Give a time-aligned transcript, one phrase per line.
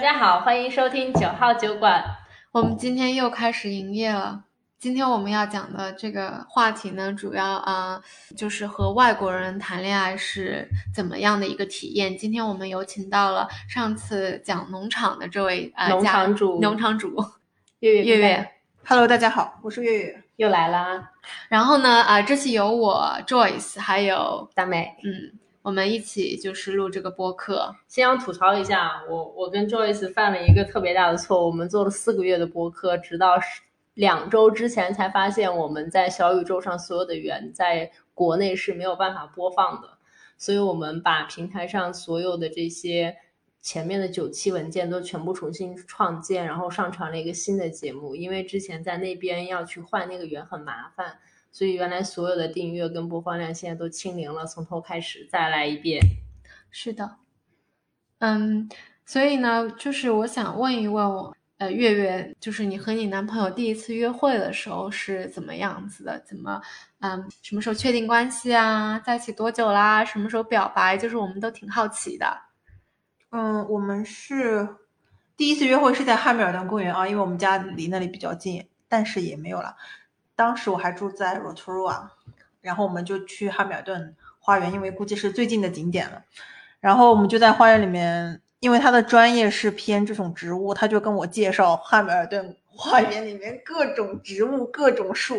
[0.00, 2.02] 家好，欢迎收听九号酒馆。
[2.52, 4.44] 我们今天又开始营业了。
[4.78, 8.00] 今天我们要讲的这个话题呢，主要啊
[8.34, 12.16] 就是和外国人谈恋爱是怎么样的一个体验。
[12.16, 17.14] 今天我们有请到了上次讲农场的这位啊农场主农场主
[17.80, 18.50] 月月月月
[18.86, 20.22] ，Hello，大家好，我是月月。
[20.36, 21.10] 又来啦，
[21.50, 24.96] 然后呢啊这次有我 Joyce 还有大美。
[25.04, 25.38] 嗯
[25.70, 27.76] 我们一起就是录这个播客。
[27.86, 33.38] 先要吐槽一下，我我跟 Joyce 犯了一个特别大的错误，我们做了四个月的播客，直到
[33.94, 39.90] 两周之前才发现我们在小宇宙上所有的源在国内是没有办法播放的，
[40.36, 43.14] 所以我们把平台上所有的这些
[43.60, 51.20] 前面的九期文件都全部重新创建，然后上传了一个新的节目，因为之前在那边要去换那个源很麻烦。
[51.52, 56.00] 所以原来所有的订阅跟播放量现在都清零了，从头开始再来一遍。
[56.70, 57.16] 是的，
[58.18, 58.68] 嗯，
[59.04, 66.18] 所以呢，就是我想问一问我，呃，月月，就是你和你男朋友第一次约会的时候是怎么样子的？
[66.20, 66.62] 怎么，
[67.00, 68.98] 嗯，什么时候确定关系啊？
[69.00, 70.04] 在一起多久啦？
[70.04, 70.96] 什么时候表白？
[70.96, 72.38] 就是我们都挺好奇的。
[73.30, 74.68] 嗯，我们是
[75.36, 79.76] 第一次约会是在汉密尔顿公园啊，因为我们家离那里比较近，但是也没有了。
[80.40, 82.00] 当时我还住在 Rotorua，
[82.62, 86.22] 然后我们就去汉密尔顿花园，因为估计是最近的景点了。
[86.80, 95.36] 然后我们就在花园里面，因为他的专业是偏这种植物，他就跟我介绍汉密尔顿花园里面各种植物、各种树，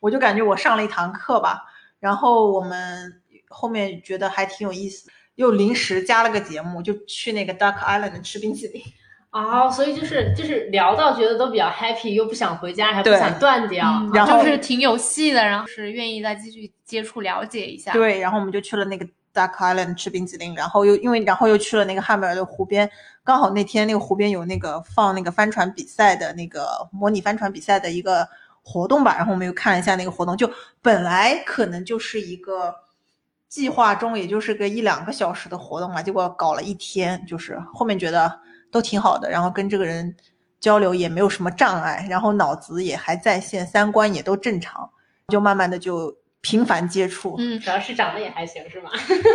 [0.00, 1.64] 我就感觉我上了一堂课吧。
[2.00, 8.82] 然后我们后面觉得还挺有意思，又临时加了个节目，就去那个 Duck Island 吃冰淇淋。
[9.30, 22.90] 哦，所以就是就是聊到觉得都比较 happy，又不想回家，还不想断掉，嗯，然后就是挺有戏的，然后是愿意再继续接触了解一下。，对，然后我们就去了那个 Duck Island 吃冰淇淋，然后又因为然后又去了那个汉密尔顿湖边，
[23.22, 28.26] 刚好那天那个湖边有那个放那个帆船比赛的那个模拟帆船比赛的一个
[28.62, 30.50] 活动吧，然后我们又看了一下那个活动，就
[30.80, 32.74] 本来可能就是一个
[33.46, 38.40] 计划中也就是个一两个小时的活动嘛，结果搞了一天，就是后面觉得
[38.70, 40.14] 都挺好的，然后跟这个人
[40.60, 44.88] 交流也没有什么障碍，然后脑子也还在线，三观也都正常，
[45.28, 48.90] 就慢慢的就频繁接触，嗯，主要是长得也还行，是吗？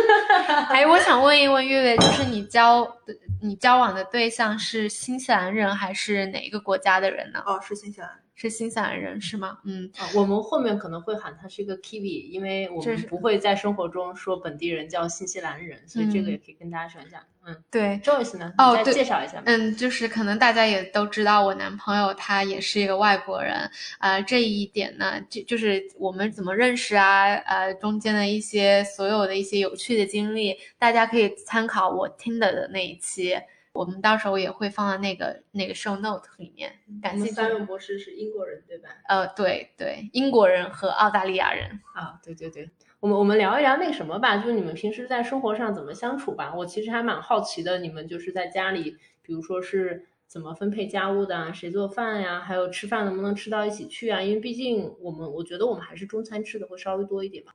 [0.70, 7.42] 哎，我想问一问月月，就是你交的你交往的对象是新西兰人还是哪一个国家的人呢？
[7.46, 8.10] 哦，是新西兰。
[8.34, 9.58] 是新西兰人是吗？
[9.64, 17.24] 嗯，啊，我们后面可能会喊他是一个 Kiwi，因为我们不会在生活中说本地人叫新西兰人，所以这个嗯也可以跟大家说一下。
[17.46, 18.54] 嗯对，，Joyce 呢？
[18.56, 19.42] 哦介绍一下。
[19.44, 33.36] 嗯，就是可能大家也都知道，我男朋友他也是一个外国人，呃，这一点呢，就就是我们怎么认识啊，呃，中间的一些所有的一些有趣的经历，大家可以参考我听的的那一期，
[33.74, 37.28] 我们到时候也会放在那个那个 show note 里面，感我们。
[37.28, 38.88] 三位博士是英国人，对吧？
[39.08, 42.70] 呃，对对，英国人和澳大利亚人，啊，对对对，
[43.00, 46.54] 我们我们聊一聊那个什么吧，就是你们平时在生活上怎么相处吧。
[46.54, 54.22] 我其实还蛮好奇的，你们就是在家里，比如说是怎么分配家务的啊，谁做饭呀，还有吃饭能不能吃到一起去啊？
[54.22, 57.52] 因为毕竟我们，我觉得我们还是中餐吃的会稍微多一点吧。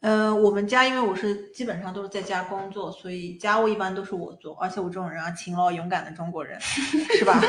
[0.00, 7.40] 嗯、我们家因为我是基本上都是在家工作，所以家务一般都是我做，而且我这种人啊，勤劳勇敢的中国人，是吧？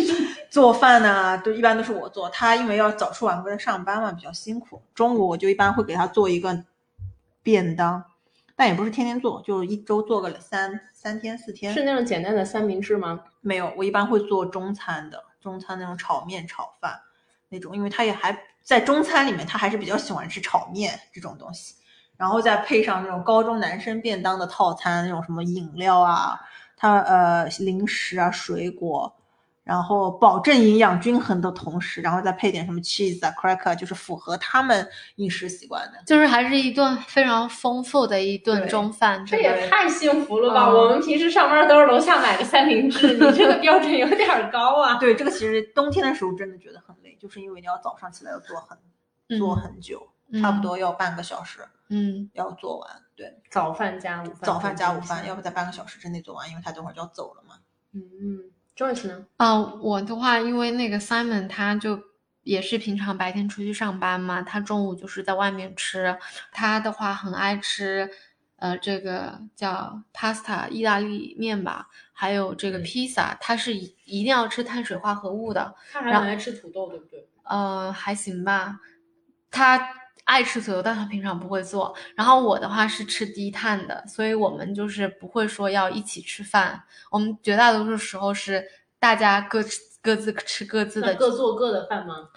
[0.48, 2.30] 做饭呢，都一般都是我做。
[2.30, 4.80] 他因为要早出晚归的上班嘛，比较辛苦。
[4.94, 6.64] 中午我就一般会给他做一个
[7.42, 8.02] 便当，
[8.56, 11.74] 但也不是天天做，就一周做个三三天四天。
[11.74, 13.20] 是那种简单的三明治吗？
[13.42, 16.98] 没有，我一般会做中餐的，中餐那种炒面、炒饭
[17.50, 21.74] 那种，因为他也还在中餐里面，他还是比较喜欢吃炒面这种东西，
[22.18, 26.38] 然后再配上那种高中男生便当的套餐，那种什么饮料啊，
[26.76, 29.14] 他呃零食啊、水果，
[29.62, 36.02] 然后保证营养均衡的同时，然后再配点什么 cheese 啊、cracker，就是符合他们饮食习惯的。
[36.06, 40.66] 就是还是一顿非常丰富的一顿中饭，这也太幸福了吧！
[40.70, 44.96] 嗯我们平时上班都是楼下买个三明治，你这个标准有点儿高啊。
[44.96, 48.76] 对，这个其实冬天的时候真的觉得很累，就是因为你要早上起来要做很
[49.38, 50.08] 做嗯很久，
[50.42, 51.60] 差不多要半个小时。
[51.62, 51.68] 嗯
[52.34, 57.56] 要做完，对，早饭加午饭，早饭加午饭，要不在半个小时之内做完，因为他等会儿就要走了嘛。
[57.92, 59.26] 嗯嗯，Joyce 呢？
[59.38, 61.98] 啊、我的话，因为那个 Simon 他就
[62.42, 66.18] 也是平常白天出去上班嘛，他中午就是在外面吃。
[66.52, 68.10] 他的话很爱吃，
[68.56, 75.74] 呃，这个叫 pasta 意大利面吧，还有这个嗯披萨，他是一一定要吃碳水化合物的。
[75.90, 77.28] 他还很爱吃土豆，对不对？
[77.44, 78.78] 呃，还行吧。
[79.50, 79.78] 他
[80.28, 81.94] 爱吃所有，但他平常不会做。
[82.14, 86.82] 然后我的话是吃低碳的，所以我们就是不会说要一起吃饭。
[87.10, 88.62] 我们绝大多数时候是
[88.98, 92.28] 大家各吃各自吃各自的，各做各的饭吗？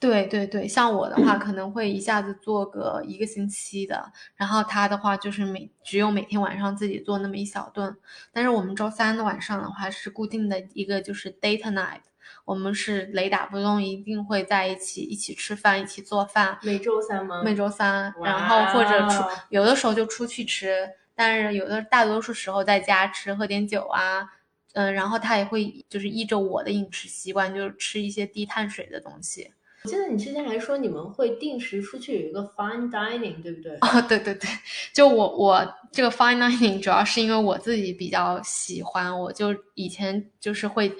[0.00, 7.96] 对对对，像我的话可能会一下子做个一个星期的，然后他的话就是每只有每天晚上自己做那么一小顿。
[8.32, 12.02] 但是我们周三的晚上的话是固定的一个就是 date night，
[12.48, 16.58] 我们是雷打不动，一定会在一起一起吃饭，一起做饭。
[16.62, 17.42] 每周三吗？
[17.44, 24.26] 每周三，然后或者出有的时候就出去吃，但是有的大多数时候在家吃，喝点酒啊，
[24.72, 29.52] 嗯，然后他也会就是依着我的饮食习惯，就是吃一些低碳水的东西。
[29.84, 33.76] 我记得你之前还说你们会定时出去有一个 fine dining，对不对？
[33.82, 34.48] 哦，对对对，
[34.94, 40.90] 就我我这个 fine dining 主要是因为我自己比较喜欢，我就以前就是会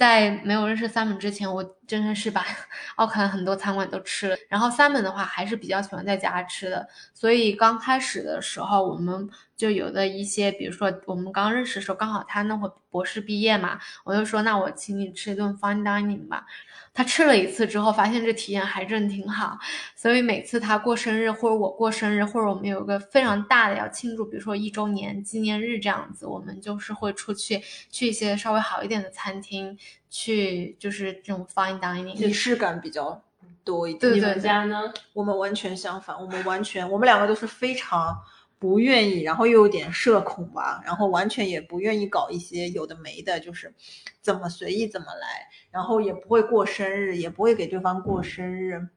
[0.00, 2.46] 在没有认识三本之前，我真的是把
[2.94, 4.36] 奥克兰很多餐馆都吃了。
[4.48, 16.46] 然后 Simon 的话还是比较喜欢在家吃的，所以刚开始的时候，我们就有的一些，比如说我们刚认识的时候，刚好他那会博士毕业嘛，我就说那我请你吃一顿 fine dining 吧。
[16.92, 19.56] 他吃了一次之后，发现这体验还真挺好，
[19.94, 29.78] 所以每次他过生日或者我过生日，或者我们有个非常大的要庆祝，比如说一周年纪念日这样子，我们就是会出去去一些稍微好一点的餐厅，
[30.10, 33.22] 去就是这种 fine dining，仪式感比较
[33.64, 34.00] 多一点。
[34.00, 34.92] 对你们家呢？
[35.14, 38.18] 我们完全相反，我们完全我们两个都是非常
[38.58, 43.72] 不愿意，然后又有点社恐吧，然后完全也不愿意搞一些有的没的，就是
[44.20, 45.48] 怎么随意怎么来。
[45.70, 48.88] 然后也不会过生日，也不会给对方过生日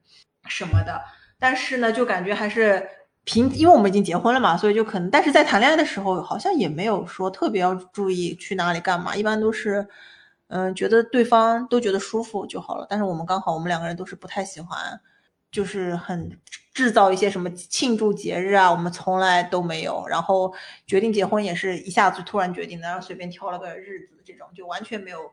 [0.48, 1.00] 什么的。
[1.38, 2.84] 但是呢，就感觉还是
[3.24, 9.88] 平，因为我们已经结婚了嘛，所以就可能，但是在谈恋爱的时候，好像也没有说特别要注意去哪里干嘛，一般都是，
[10.56, 12.86] 嗯，觉得对方都觉得舒服就好了。
[12.88, 15.02] 但是我们刚好，我们两个人都是不太喜欢，
[15.52, 16.40] 就是很
[16.76, 20.06] 制造一些什么庆祝节日啊，我们从来都没有。
[20.08, 20.54] 然后
[20.86, 25.32] 决定结婚也是一下子突然决定的，然后随便挑了个日子，这种就完全没有。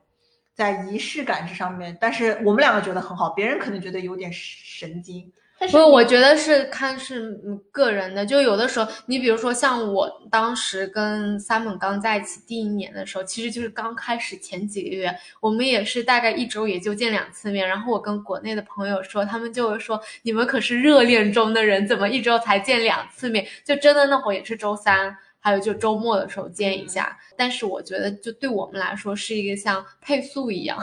[0.55, 5.33] 在仪式感这上面，但是我们两个觉得很好，别人可能觉得有点神经。
[5.61, 7.39] 不是，我觉得是看是
[7.71, 17.69] 个人的，就有的时候，你比如说像我当时跟 Simon 刚在一起第一年的时候，其实就是刚开始前几个月，我们也是大概一周也就见两次面。
[17.69, 23.47] 然后我跟国内的朋友说，他们就会说你们可是热恋中的人，怎么一周才见两次面？
[23.65, 25.17] 就真的那会儿也是周三。
[25.43, 30.79] 还有就周末的时候见一下，但是我觉得就对我们来说是一个像配速一样，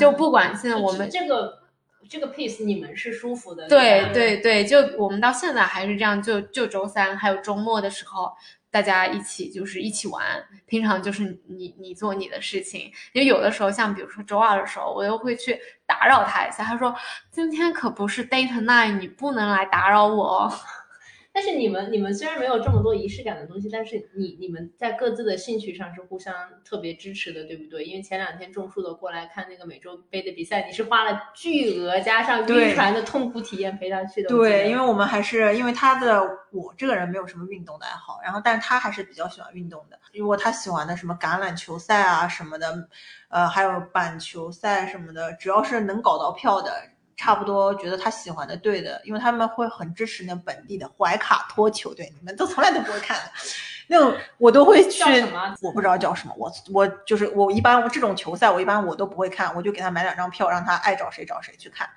[0.00, 1.58] 就不管现在我们这个
[2.08, 8.32] 这个 pace 你们是舒服的，对对对，就我们到现在还是这样，就就周三还有周末的时候，
[8.70, 10.22] 大家一起就是一起玩，
[10.66, 16.94] 平常就是你你做你的事情，因为有的时候像比如说周二的时候，我又会去打扰他一下，他说
[17.30, 20.50] 今天可不是 date night，你不能来打扰我。
[21.30, 26.34] 但是你们你们虽然没有这么多仪式感的东西，但是你你们在各自的兴趣上是互相
[26.64, 27.84] 特别支持的，对不对？
[27.84, 34.28] 因为前两天种树的过来看那个美洲杯的比赛，你是花了巨额加上晕船的痛苦体验陪他去的。
[34.28, 39.98] 对，因为我们还是因为他的我这个人没有什么运动的爱好，然后但是他还是比较喜欢运动的。
[40.14, 42.88] 如果他喜欢的什么橄榄球赛啊什么的，
[43.28, 46.72] 呃，还有板球赛什么的，只要是能搞到票的。
[47.18, 53.18] 差不多觉得他喜欢的队的，因为他们会很支持那本地的怀卡托球队，你们都从来都不会看，
[53.88, 55.02] 那种我都会去。
[55.60, 61.88] 我不知道叫什么，我我就是我一般这种球赛我一般我都不会看，我就给他买两张票，让他爱找谁找谁去看。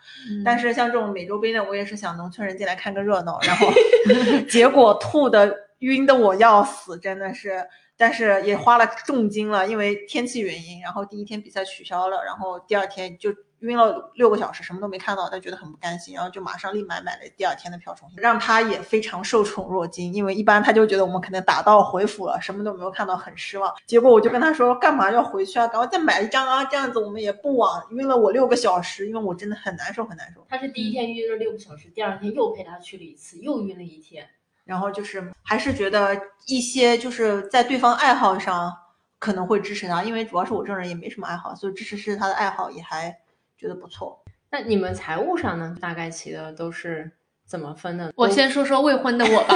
[0.44, 3.68] 但是像这种美洲杯呢，我也是想农村人进来看个热闹，然后
[4.50, 7.64] 结果吐的晕的我要死，真的是。
[7.96, 13.30] 但是也花了重金了，因为天气原因，然后第一天比赛取消了，然后第二天就。
[13.62, 23.72] 晕了六个小时，什么都没看到，他觉得很不甘心，然后就马上立马买了第二天的票，重新让他也非常受宠若惊，因为一般他就觉得我们可能打道回府了，什么都没有看到，很失望。
[23.86, 25.68] 结果我就跟他说，干嘛要回去啊？
[25.68, 27.86] 赶快再买一张啊，这样子我们也不枉。
[27.92, 30.46] 晕了我六个小时，因为我真的很难受，很难受。
[30.50, 34.28] 他是第一天晕了六个小时，第二天又陪他去了一次，又晕了一天。
[34.64, 38.74] 然后就是还是觉得一些就是在对方爱好上
[39.20, 43.16] 可能会支持他，因为主要是我这种人也没什么爱好，所以支持是他的爱好也还。
[43.62, 45.78] 觉得不错，那你们财务上呢？
[45.80, 47.12] 大概齐的都是
[47.46, 48.12] 怎么分的？
[48.16, 49.56] 我先说说未婚的我吧。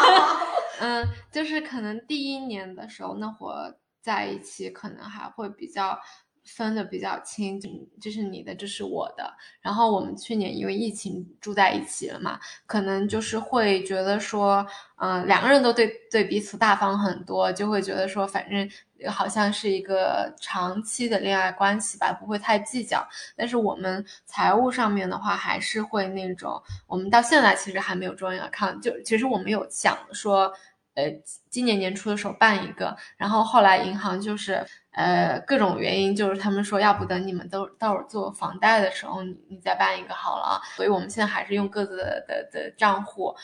[0.80, 6.00] 嗯，就是可能第一年的时候，那会儿在一起，可能还会比较
[6.44, 7.68] 分的比较清，就
[8.00, 9.32] 这是你的，这是我的。
[9.60, 18.68] 然后我们去年因为疫情住在一起了嘛，可能就是会觉得说，嗯、两个人都对对彼此大方很多，就会觉得说，反正
[19.10, 23.06] 好像是一个长期的恋爱关系吧，不会太计较。
[23.36, 30.52] 但是我们财务上面的话，还是会那种，我们到现在其实还没有 joint account，就其实我们有想说，
[30.94, 31.04] 呃，
[31.50, 40.60] 今年年初的时候办一个，然后后来银行就是呃各种原因，就是他们说要不等你们都到时做房贷的时候，你你再办一个好了啊。
[40.76, 43.34] 所以我们现在还是用各自的的的账户，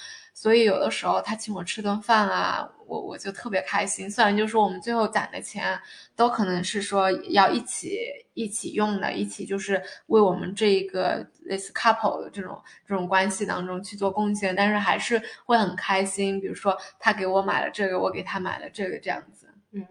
[0.41, 4.11] 所以有的时候他请我吃顿饭啊，我我就特别开心。
[4.11, 5.79] 虽然就是说我们最后攒的钱
[6.17, 7.99] 都可能是说要一起
[8.33, 16.41] 一起用的，一起就是为我们这一个类似 couple 的这种这种关系当中去做贡献，但是还是会很开心。
[16.41, 19.47] 比如说他给我买了这个，我给他买了这个，这样子。
[19.73, 19.85] 嗯，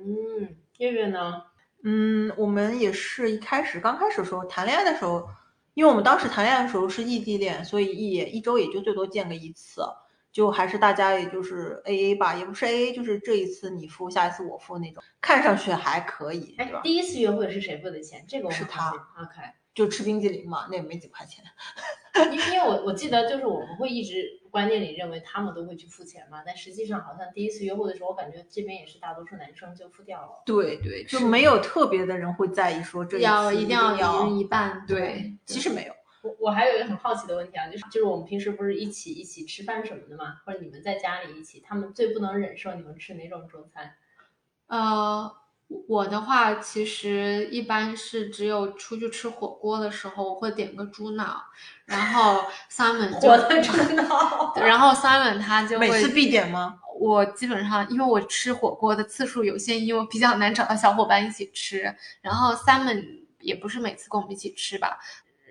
[0.79, 1.43] 月月呢？
[1.83, 5.29] 嗯，我们也是一开始刚开始的时候谈恋爱的时候，
[5.75, 9.83] 因为我们当时谈恋爱的时候是异地恋，所以一一周也就最多见个一次，
[10.31, 18.23] 就还是大家也就是 A A 吧，也不是 A A，就是这一次你付，下一次我付那种，看上去还可以，哎第一次约会是谁付的钱？
[18.27, 19.41] 这个我是很好奇 OK，
[19.73, 21.43] 就吃冰激凌嘛，那也没几块钱。
[22.15, 30.43] 因为因为我我记得就是我们会一直观念里认为他们都会去付钱嘛，但实际上好像第一次约会的时候，我感觉这边也是大多数男生就付掉了。
[30.45, 35.93] 对对，就没有特别的人会在意说这一次一定要要一人一半，对，其实没有。
[36.21, 43.93] 我我还有一个很好奇的问题啊，就是就是我们平时不是一起一起吃饭什么的嘛，或者你们在家里一起，他们最不能忍受你们吃哪种中餐？
[44.67, 45.31] 呃，
[45.87, 51.43] 我的话其实一般是只有出去吃火锅的时候，我会点个猪脑，
[51.85, 56.79] 然后 Simon 就我的猪脑，然后 Simon 他就会每次必点吗？
[56.99, 64.99] 我基本上因为我吃火锅的次数有限，因为我比较难找到小伙伴一起吃，然后 Simon 也不是每次跟我们一起吃吧。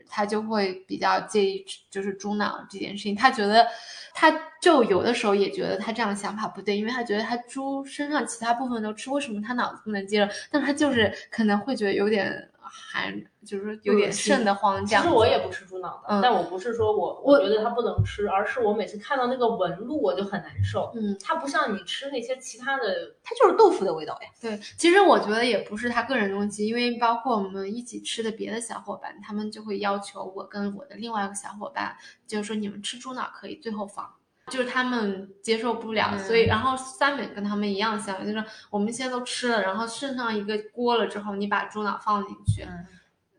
[0.09, 3.15] 他就会比较介意，就是猪脑这件事情。
[3.15, 3.67] 他觉得，
[4.15, 10.33] 他就有的时候也觉得他这样的想法不对，因为他觉得他猪身上其他部分都吃，为什么他脑子不能接受？
[10.51, 15.03] 但他就是可能会觉得有点寒，就是说有点瘆得慌这样。
[15.03, 20.93] 其实我也不吃猪脑的，嗯但我不是说我我觉得它不能吃，而是我每次看到那个纹路我就很难受。
[20.95, 24.29] 嗯，它不像你吃那些其他的，它就是豆腐的味道呀。
[24.41, 31.97] 对，其实我觉得也不是他个人东西，因为包括我们一起吃的别的小伙伴，他们就会要求我跟我的另外一个小伙伴，
[32.27, 34.09] 就是说你们吃猪脑可以最后放，
[34.49, 42.87] 就是他们接受不了，嗯所以然后三美跟他们一样想法，就是我们现在都吃了，然后剩上一个锅了之后，你把猪脑放进去，嗯，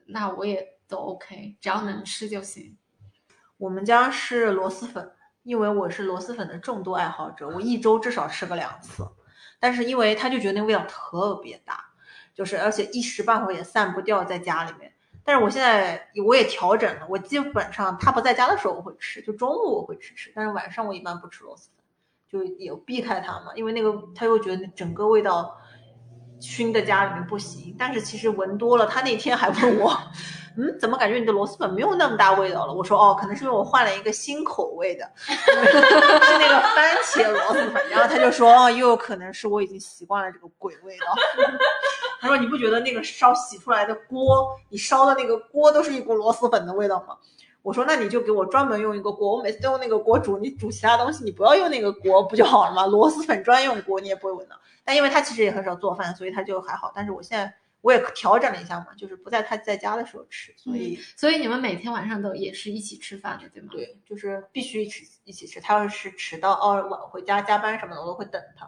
[0.07, 2.77] 那我也都 OK，只要能吃就行。
[3.57, 5.11] 我们家是螺蛳粉，
[5.43, 9.05] 因为我是螺蛳粉的重度爱好者，我一周至少吃个两次。
[9.59, 11.91] 但是因为他就觉得那个味道特别大，
[12.33, 14.93] 就是而且一时半会也散不掉在家里面。
[15.29, 21.71] 但是我现在我也调整了，我基本上他不在家的时候我会吃，就中午我会吃吃，但是晚上我一般不吃螺蛳粉，
[22.27, 25.55] 就也避开他嘛，因为那个他又觉得整个味道
[26.39, 27.75] 熏的家里面不行。
[27.77, 29.98] 但是其实闻多了，他那天还问我，
[30.58, 32.74] 嗯，怎么感觉你的螺蛳粉没有那么大味道了？
[32.74, 37.89] 我说哦，可能是因为我换了一个新口味的， 是那个番茄螺蛳粉。
[37.89, 41.05] 然后他就说哦，又有可能是我已经习惯了这个鬼味道。
[42.22, 47.15] 他说你不觉得那个烧洗出来的锅，你烧的那个锅都是一股螺蛳粉的味道吗？
[47.62, 52.86] 我说那你就给我专门用一个锅，我每次都用那个锅煮，你煮其他东西你不要用那个锅不就好了吗？
[52.86, 54.55] 螺蛳粉专用锅你也不会闻到。
[54.89, 56.91] 但因为他其实也很少做饭，所以他就还好。
[56.96, 63.69] 但是我现在我也调整了一下嘛，就是不在他在家的时候吃，所以、所以你们每天晚上都也是一起吃饭的，对吗？
[63.72, 65.62] 对，就是必须一起一起吃。
[65.62, 68.67] 他要是迟到哦晚回家加班什么的，我都会等他。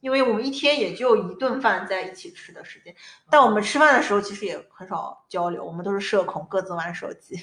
[0.00, 2.94] 因为我们一天也就一顿饭在一起吃的时间，
[3.30, 7.36] 但我们吃饭的时候其实也很少交流，我们都是社恐，各自玩手机。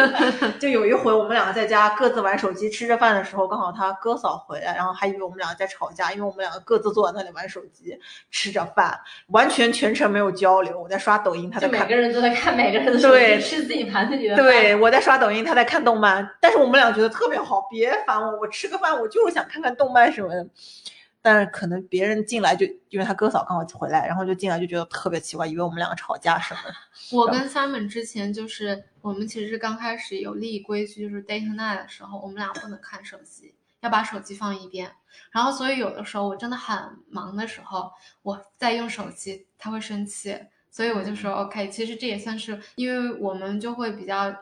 [0.60, 7.98] 就有一回我们两个在家各自玩手机，吃着饭的时候，刚好他哥嫂回来，然后还以为我们两个在吵架，因为我们两个各自坐在那里玩手机，
[8.30, 10.78] 吃着饭，完全全程没有交流。
[10.78, 14.44] 我在刷抖音，他在看每个人都在看每个人的手对机，吃自己盘子里的饭。
[14.44, 20.46] 对，我在刷抖音，他在看动漫，但是我们俩觉得特别好，别烦我，我吃个饭我就是想看看动漫什么的。
[21.24, 26.74] 但是可能别人进来就因为他哥嫂刚好回来，然后就进来就觉得特别奇怪，以为我们两个吵架什么的。
[27.16, 34.90] 我跟 Simon 之前就是我们其实刚开始有立规矩，就是 date night 的时候，我们俩不能看手机，要把手机放一边。
[35.30, 36.76] 然后所以有的时候我真的很
[37.08, 40.36] 忙的时候，我在用手机，他会生气，
[40.70, 41.68] 所以我就说 OK。
[41.68, 44.34] 其实这也算是，因为我们就会比较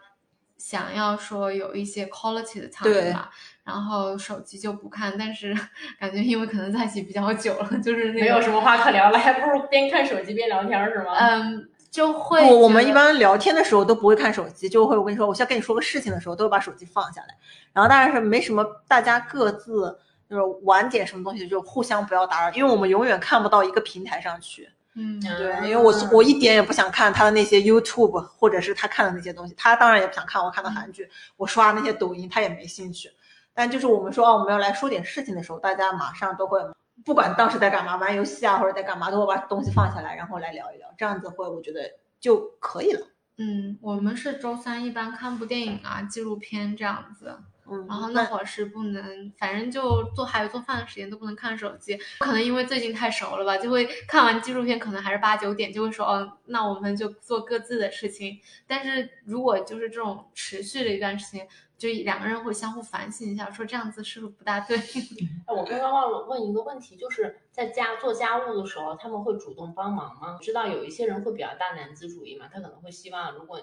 [0.60, 3.30] 想要说有一些 quality 的对嘛，
[3.64, 5.56] 然后手机就不看，但是
[5.98, 11.14] 感觉因为可能在一起比较久了， 就是那没有什么话可聊了，还不如边看手机边聊天儿是吗？
[11.18, 17.34] 嗯，就会我，我们一般聊天的时候都不会看手机，就会我跟你说，我现在跟你说个事情的时候，都会把手机放下来。
[17.72, 19.98] 然后当然是没什么，大家各自
[20.28, 24.68] 就是玩点什么东西，就互相不要打扰，因为我们永远看不到一个平台上去。
[25.00, 33.10] 嗯对，嗯因为我我一点也不想看他的那些 YouTube 或者是他看的那些东西，他当然也不想看我看的韩剧，我刷那些抖音他也没兴趣。
[33.54, 36.60] 但就是我们说哦，我们要来说点事情的时候，大家马上都会，
[37.04, 41.80] 不管当时在干嘛，玩游戏啊或者在干嘛，都会把东西放下来，然后来聊一聊，这样子会我觉得
[42.20, 43.06] 就可以了。
[43.38, 47.38] 嗯，我们是周三一般看部电影啊、纪录片这样子。
[47.70, 51.96] 嗯，然后那会儿是不能，反正就做还有做饭的时间都不能看手机。
[52.18, 58.38] 可能因为最近太熟了吧，就会看完纪录片，可能还是八九点，就会说哦，那我们就做各自的事情。
[58.66, 61.46] 但是如果就是这种持续的一段时间，
[61.78, 64.76] 就两个人会相互反省一下，说这样子是不是不大对？
[65.46, 70.38] 哎，我刚刚忘了问一个问题，就是在家做家务的时候，他们会主动帮忙吗？
[70.42, 73.60] 知道有一些人会比较大男子主义嘛，他可能会希望，如果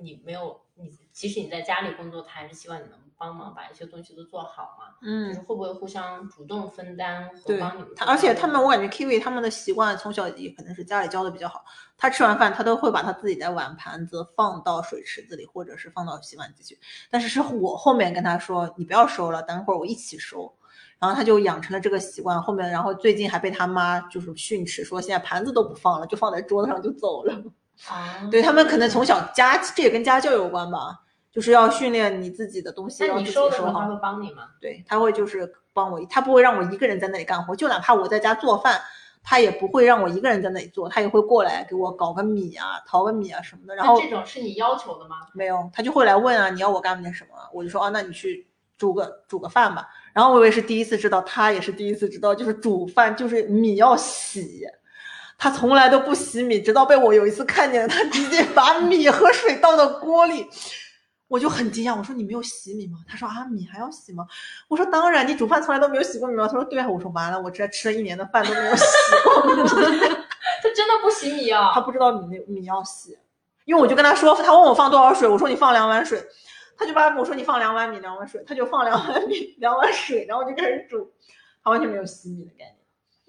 [0.00, 4.94] 你没有你，即使你在家里工作，他还是希望你能帮忙把一些东西都做好嘛。
[5.02, 11.64] 嗯就是嗯，会不会互相主动分担和帮你们他，而且他们我感觉 Kiwi 他们的习惯从小也可能是家里教的比较好，
[11.96, 16.78] 他吃完饭他都会把他自己的碗盘子放到水池子里，或者是放到洗碗机去。
[17.10, 20.54] 但是是我后面跟他说，你不要收了，等会儿我一起收。
[20.98, 27.42] 然后他就养成了这个习惯，后面然后最近还被他妈就是训斥，说现在盘子都不放了，就放在桌子上就走了。
[27.88, 31.00] 啊，对他们可能从小家这也跟家教有关吧，
[31.32, 33.62] 就是要训练你自己的东西那你收的时。
[33.62, 34.48] 候他会帮你吗？
[34.60, 38.80] 对，他会就是帮我，他不会让我一个人在那里干活，就哪怕我在家做饭，
[39.22, 43.74] 他也不会让我一个人在那里做，他也会过来给我搞个米啊、淘个米啊什么的。
[43.74, 45.16] 然后这种是你要求的吗？
[45.32, 47.30] 没有，他就会来问啊，你要我干点什么？
[47.52, 49.88] 我就说啊，那你去煮个煮个饭吧。
[50.12, 54.64] 然后我也是第一次知道，他也是第一次知道，就是煮饭就是米要洗。
[55.42, 60.46] 他从来都不洗米，直到被我有一次看见了，他直接把米和水倒到锅里，
[61.26, 61.98] 我就很惊讶。
[61.98, 62.98] 我说你没有洗米吗？
[63.08, 64.24] 他说啊，米还要洗吗？
[64.68, 66.46] 我说当然，你煮饭从来都没有洗过米吗？
[66.46, 66.88] 他说对啊。
[66.88, 68.84] 我说完了，我这吃了一年的饭都没有洗
[69.24, 69.62] 过米。
[70.62, 71.72] 他真的不洗米啊？
[71.74, 73.18] 他不知道米那米要洗，
[73.64, 76.24] 因为我就跟他说，他问我放多少水，我说你放两碗水，
[76.78, 81.10] 他就把我说你放两碗米两碗水，他就放两碗米两碗水，然后就开始煮，
[81.64, 82.76] 他完全没有洗米的概念，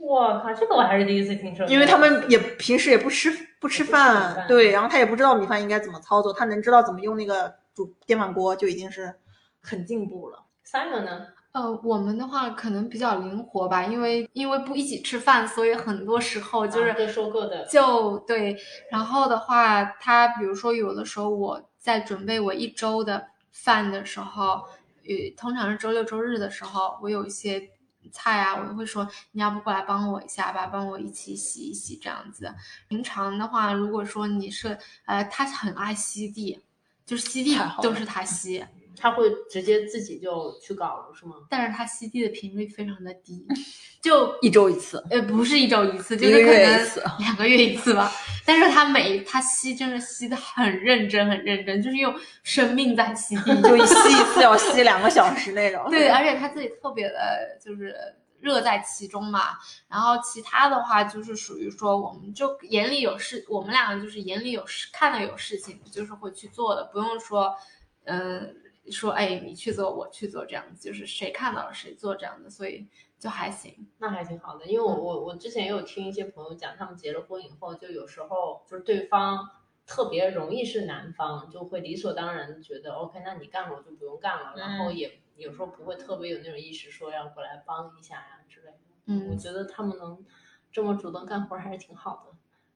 [0.03, 1.65] 我靠，这个我还是第一次听说。
[1.67, 3.31] 因为他们也平时也不吃
[3.61, 9.15] 不吃饭，对，然后他也不知道米饭应该怎么操作，他能知道怎么用那个煮电饭锅就已经是
[9.61, 10.43] 很进步了。
[10.67, 11.27] Simon 呢？
[11.53, 18.57] 呃，我们的话可能比较灵活吧，因为因为不一起吃饭，所以很多时候就是啊各说各的就对。
[18.89, 24.63] 然后的话，他比如说有的时候我在准备我一周的饭的时候，
[25.07, 27.69] 呃，通常是周六周日的时候，我有一些
[28.09, 32.53] 菜啊，我就会说你要不过来帮我一下吧，帮我一起洗一洗这样子。
[32.87, 36.61] 平常的话，如果说你是呃，他很爱吸地，
[37.05, 38.65] 就是吸地都是他吸。
[38.95, 41.35] 他会直接自己就去搞了，是吗？
[41.49, 43.45] 但是他吸地的频率非常的低，
[44.01, 48.11] 就 一周一次，呃不是一周一次，就是可能月一次两个月一次吧。
[48.45, 55.89] 但是他每他吸真的吸的很认真，很认真，就是用生命在吸地， 就一吸一次要吸两个小时那种。
[55.89, 57.95] 对，而且他自己特别的，就是
[58.41, 59.51] 乐在其中嘛。
[59.87, 67.55] 然后其他的话就是属于说，我们就眼里有事，我们两个就是眼里有事，看到有事情就是会去做的，不用说，
[68.03, 68.53] 嗯、
[68.91, 72.87] 说哎你去做，我去做这样子，就是谁看到了谁做这样的，所以
[73.19, 73.87] 就还行。
[73.99, 79.49] 那还挺好的，因为我我我之前也有听一些朋友讲，他们结了婚以后，就有时候就是对方
[79.85, 88.77] 特别容易是男方，就会理所当然觉得 OK，那你干了我就不用干了，然后也有时候不会特别有那种意识说要过来帮一下呀之类的。
[89.05, 90.23] 嗯我嗯，觉得他们能
[90.71, 92.32] 这么主动干活儿还是挺好的。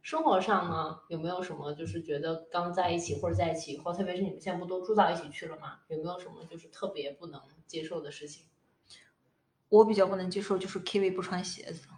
[0.07, 5.79] 生活上呢，有没有什么就是觉得刚在一起或者在一起以后，特别是你们现在不都住到一起去了吗？
[5.89, 8.45] 有没有什么就是特别不能接受的事情？
[9.67, 11.89] 我比较不能接受就是 Kiwi 不穿鞋子。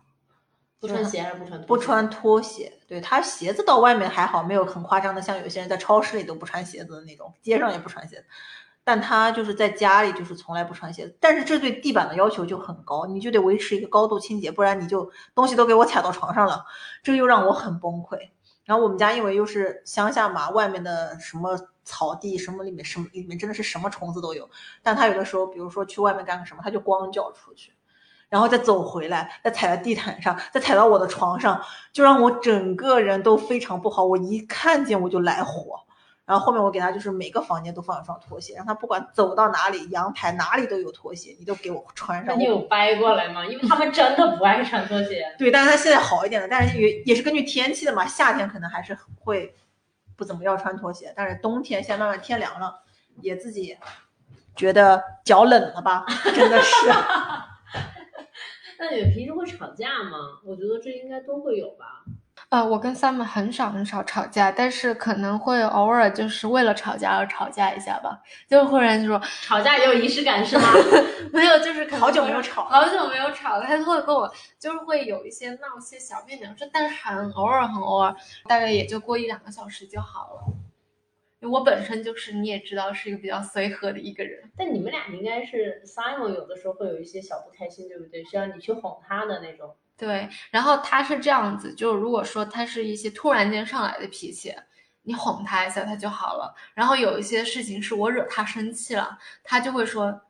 [0.79, 1.65] 不穿鞋还是不穿？
[1.67, 8.25] 不穿拖鞋，对他鞋子到外面还好，没有很夸张的，像有些人在超市里都不穿鞋子的那种，街上也不穿鞋子。
[8.89, 16.65] 但他就是在家里就是从来不穿鞋子，但是这对地板的要求就很高，你就得维持一个高度清洁，不然你就东西都给我踩到床上了，
[17.03, 18.17] 这又让我很崩溃。
[18.65, 24.49] 然后我们家因为又是乡下嘛，外面的什么草地什么里面什么里面真的是什么虫子都有，
[24.81, 27.71] 但他有的时候比如说去外面干个什么，他就光脚出去。
[28.27, 31.61] 然后再走回来，再踩在地毯上，再踩到我的床上，
[31.93, 34.03] 就让我整个人都非常不好。
[34.03, 35.79] 我一看见我就来火，
[36.29, 42.35] 然后后面我给他就是每个房间都放一双拖鞋，让他不管走到哪里，阳台哪里都有拖鞋，你都给我穿上。
[42.35, 43.43] 那你有掰过来吗？
[43.47, 45.25] 因为他们真的不爱穿拖鞋。
[45.39, 49.55] 对，但是他现在好一点了，但是也也是根据天气的嘛，夏天可能还是会
[50.15, 52.79] 不怎么要穿拖鞋，但是冬天现在慢慢天凉了，
[53.21, 53.75] 也自己
[54.55, 56.75] 觉得脚冷了吧，真的是。
[58.77, 60.39] 那你们平时会吵架吗？
[60.45, 62.03] 我觉得这应该都会有吧。
[62.49, 70.63] 呃，我跟 Sam 很少很少吵架，但是可能会偶尔就是为了吵架而吵架一下吧，就忽然就说吵架也有仪式感是吗？
[71.31, 78.15] 没有，就是可能好久没有吵好久没有吵了，他就会跟我就是会有一些闹一些小别扭，这但是很偶尔很偶尔，
[78.47, 80.53] 大概也就过一两个小时就好了。
[81.41, 88.23] 因为我本身就是你也知道是一个比较随和的一个人，但你们俩应该是 Simon 有的时候会有一些小不开心，对不对？
[88.25, 89.75] 需要你去哄他的那种。
[89.99, 94.55] 对，然后他是这样子，就如果说他是一些突然间上来的脾气，
[95.03, 96.55] 你哄他一下他就好了。
[96.73, 100.21] 然后有一些事情是我惹他生气了，他就会说，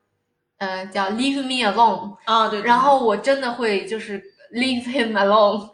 [0.58, 2.64] 呃，叫 leave me alone 啊，对。
[2.64, 4.20] 然后我真的会就是
[4.54, 5.70] leave him alone，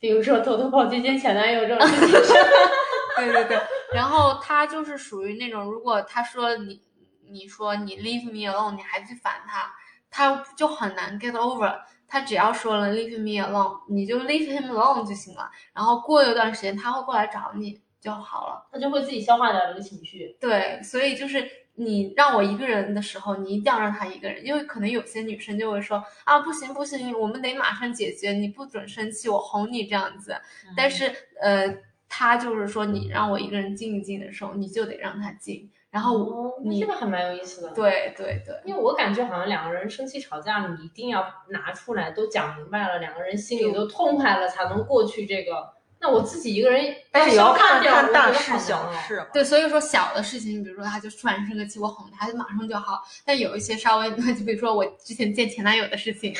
[0.00, 2.34] 比如说偷偷跑去见前男友这种事情。
[3.16, 3.58] 对对对。
[3.94, 6.82] 然后他就是属于那种，如果他说你，
[7.30, 9.72] 你说你 leave me alone，你还去烦他，
[10.10, 11.78] 他就很难 get over。
[12.08, 15.50] 他只要说了 leave me alone，你就 leave him alone 就行了。
[15.74, 20.36] 然后过一段时间他会过来找你就好了，他就会自己消化掉这个情绪。
[20.40, 30.34] 对，所以就是你让我一个人的时候，你一定要让他一个人，因为可能有些女生就会说啊，不行不行，我们得马上解决，你不准生气，我哄你这样子。
[30.76, 31.76] 但是呃，
[32.08, 35.70] 他就是说你让我一个人静一静的时候，你就得让他静。
[35.98, 45.68] 然后你这个还蛮有意思的，对对对，因为我感觉好像两个人生气吵架，你一定要拿出来都讲明白了，两个人心里都痛快了，才能过去这个。
[46.00, 49.26] 那我自己一个人，但是也要看看大事小事。
[49.32, 53.02] 对，所以说小的事情，比如说他就突然生个气，我哄他，他马上就好。
[53.24, 56.32] 但有一些稍微，那 就比如说我之前见前男友的事情，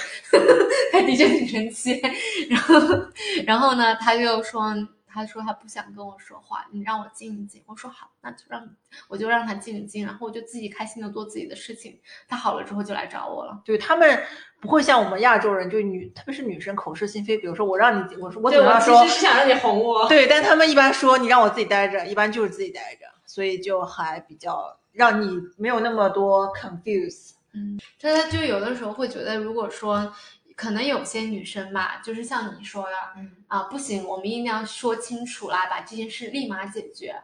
[0.92, 2.00] 他的确挺生气，
[2.48, 2.78] 然后
[3.44, 4.72] 然后呢，他就说。
[5.18, 7.60] 他说他不想跟我说话，你让我静一静。
[7.66, 8.64] 我说好，那就让
[9.08, 11.98] 我就让他静一静，然后我就自己开心的做自己的事情。
[12.28, 13.60] 他好了之后就来找我了。
[13.64, 14.22] 对他们
[14.60, 17.36] 不会像我们亚洲人，就女特别是女生口是心非。
[17.36, 19.02] 比如说我让你，我说我怎么说？
[19.02, 20.08] 其实是想让你哄我。
[20.08, 27.32] 对，但他们一般说你让我自己待着，一般就是自己待着，所以就还比较让你没有那么多 confuse。
[27.54, 30.14] 嗯，他就有的时候会觉得，如果说。
[30.58, 32.96] 可能有些女生吧，就是像你说的，
[33.46, 37.14] 啊，不行，我们一定要说清楚啦，把这件事立马解决。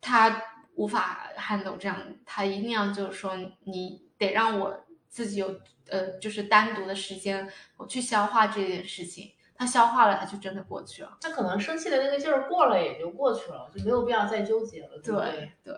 [0.00, 0.40] 她
[0.76, 9.28] 无法 handle 这样，她一定要就是说，你得让我自己有呃，就是单独的时间，我去消化这件事情。
[9.56, 11.18] 她消化了，她就真的过去了。
[11.20, 15.00] 她可能生气的那个劲儿过了，也就过去了，就没有必要再纠结了。
[15.02, 15.76] 对对，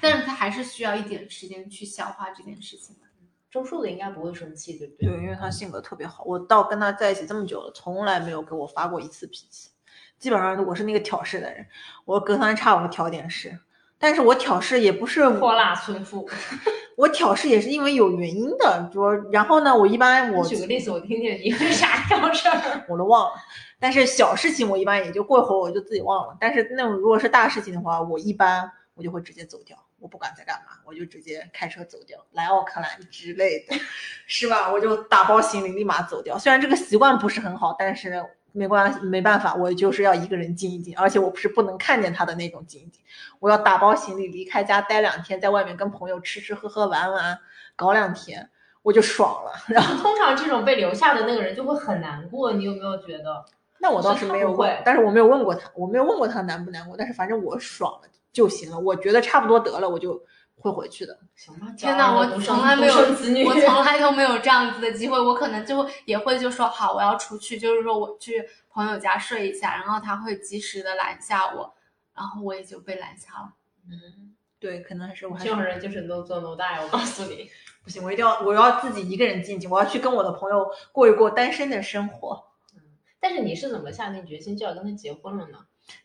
[0.00, 3.07] 但是她还是需要一点时间去消化这件事情的。
[3.50, 5.08] 周树的应该不会生气，对不对？
[5.08, 6.22] 对，因为他性格特别好。
[6.24, 9.70] 我到跟他在一起这么久了，从来没有给我发过一次脾气。
[10.18, 11.66] 基本上我是那个挑事的人，
[12.04, 13.58] 我隔三差五挑点事。
[14.00, 16.28] 但是我挑事也不是泼辣村妇，
[16.96, 18.88] 我挑事也是因为有原因的。
[18.92, 23.36] 说，然后呢，我一般我举个例子，我听听你为啥挑事儿， 我都忘了。
[23.80, 26.36] 但是小事情我一般也就过一会儿我就自己忘了。
[26.38, 29.76] 但是那种如果是大事情的话，我一般我就会直接走掉。
[30.00, 33.76] 我不管在干嘛，我就直接开车走掉，来奥克兰之类的，
[34.26, 34.72] 是吧？
[34.72, 36.38] 我就打包行李立马走掉。
[36.38, 43.02] 虽然这个习惯不是很好，但是没关系，没办法，我就是要一个人静一静，而且我不是不能看见他的那种静一静。
[43.40, 47.38] 我要打包行李离开家待两天，在外面跟朋友吃吃喝喝玩玩，
[47.76, 48.48] 搞两天
[48.82, 49.52] 我就爽了。
[49.68, 53.44] 然后通常这种被留下的那个人就会很难过，你有没有觉得？
[53.80, 58.08] 那我倒是没有问，但是我没有问过他，我没有问过他难不难过，但是反正我爽了。
[58.38, 60.24] 就行了，我觉得差不多得了，我就
[60.54, 61.18] 会回去的。
[61.34, 65.20] 行吧，天哪，我从来没有，我从来都没有这样子的机会。
[65.20, 71.74] 我可能就也会就说好，我要出去，就是说我去朋友家睡一下，然后他会及时的拦下我，
[72.14, 73.54] 然后我也就被拦下了。
[73.90, 76.80] 嗯，对，可能还是我这种人就是 no 做 no die。
[76.80, 77.50] 我告诉你，
[77.82, 82.44] 不行，我一定要，我要自己一个人静静，我要去跟我的朋友过一过单身的生活。
[82.76, 82.82] 嗯，
[83.18, 85.58] 但是你是怎么下定决心就要跟他结婚了呢？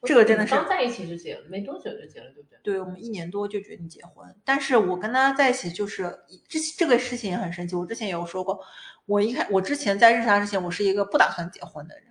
[0.03, 2.59] 这个真的是刚在一起就结了，没多久就结了，对不对？
[2.63, 4.33] 对我们一年多就决定结婚。
[4.45, 7.75] 但是我跟他在一起就是这这个事情也很神奇。
[7.75, 8.59] 我之前也有说过，
[9.05, 12.05] 我一开我之前在认识他之前，我是一个不打算结婚的人。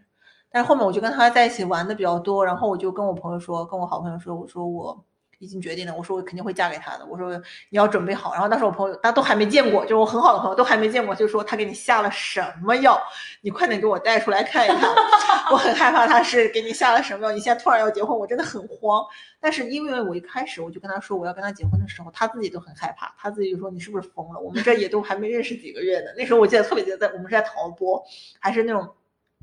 [0.51, 5.05] 但是后面我就跟他在一起玩的比较多，然后我就跟我朋友说，跟我好朋友说，我说我
[5.43, 7.37] 已经决定了，我说我肯定会嫁给他的，我说
[7.69, 8.33] 你要准备好。
[8.33, 13.03] 然后当时我朋友大家都还没见过，就是我很好的朋友都还没见过，就说他给你下了什么药，
[13.41, 14.89] 你快点给我带出来看一看，
[15.51, 19.05] 我很害怕他是给你下了什么药，你现在突然要结婚，我真的很慌。
[19.41, 24.39] 但是因为我一开始我就跟他说我要跟他结婚的时候，他自己都很害怕，他自己就说你是不是疯了？
[24.39, 26.13] 我们这也都还没认识几个月呢。
[26.17, 28.01] 那时候我记得特别记得，在我们是在陶波，
[28.39, 28.95] 还是那种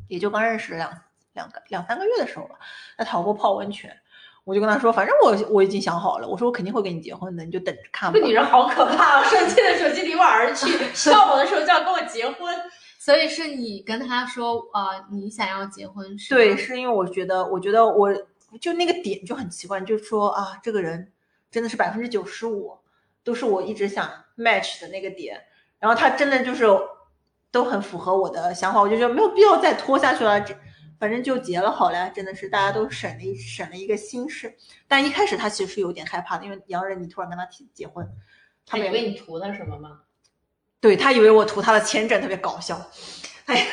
[0.07, 0.89] 也就刚认识两
[1.33, 2.55] 两个两三个月的时候吧，
[2.97, 3.93] 在陶波泡温泉。
[4.43, 8.17] 我就跟他说，反正我我已经想好了，我说我肯定会跟你结婚的，你就等着看吧。
[8.19, 12.55] 这女人好可怕，生气的手机离我而去， 需要我的时候就要跟我结婚。
[13.01, 16.35] 所以是你跟他说啊、你想要结婚是？
[16.35, 18.13] 对，是因为我觉得，我觉得我
[18.59, 21.11] 就那个点就很奇怪，就是说啊，这个人
[21.49, 22.77] 真的是百分之九十五
[23.23, 25.41] 都是我一直想 match 的那个点，
[25.79, 26.65] 然后他真的就是
[27.51, 30.53] 都很符合我的想法，我就觉得没有必要再拖下去了，这
[30.99, 34.53] 反正就结了好了，真的是大家都省了一省了一个心事。
[34.87, 38.05] 但一开始他其实是有点害怕的，因为洋人你突然跟他提结婚，
[38.65, 40.01] 他他以为你图他什么吗？
[40.81, 42.79] 对他以为我图他的签证，特别搞笑。
[43.45, 43.67] 哎，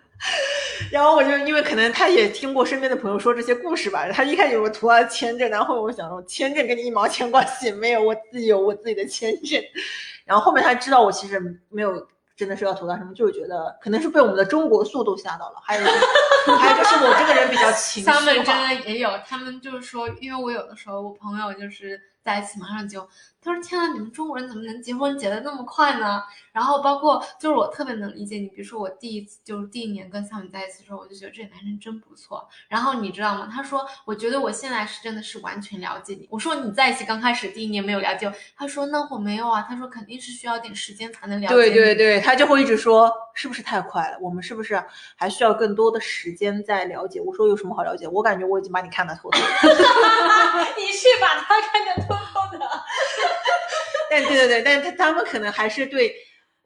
[0.90, 9.62] 然后我就因为可能他也听过身边的朋友说这些故事吧，他一开始我图他的签证，然后我想说签证跟你一毛钱关系没有，我自己有我自己的签证。
[10.24, 15.98] 然后后面他知道我其实没有真的是要吐槽什么，就是觉得可能是被我们的中国速度吓到了，还有就是
[16.56, 18.46] 还有就是我这个人比较情绪他们真。
[18.46, 23.06] 的也有，他们就是说，因为我有的时候我朋友就是在一起马上就，
[23.42, 32.46] 他说：“天啊，你们中国人怎么能结婚结的那么快呢？”然后包括就是我特别能理解你，比如说我第一次就是第一年跟小米在一起的时候，我就觉得这男生真不错。
[32.68, 33.48] 然后你知道吗？
[33.50, 44.18] 他说：“我觉得我现在是真的是完全了解你。”我说：“你在一起刚开始第一年没有了解我。”他说：“那我没有啊。”他说：“肯定是需要点时间才能了解对。”对对，他就会一直说是不是太快了？
[44.20, 44.80] 我们是不是
[45.16, 47.20] 还需要更多的时间再了解？
[47.20, 48.06] 我说有什么好了解？
[48.08, 49.46] 我感觉我已经把你看得透透了。
[50.76, 52.21] 你是把他看得透透的。
[54.12, 56.14] 但对对对，但是他他们可能还是对，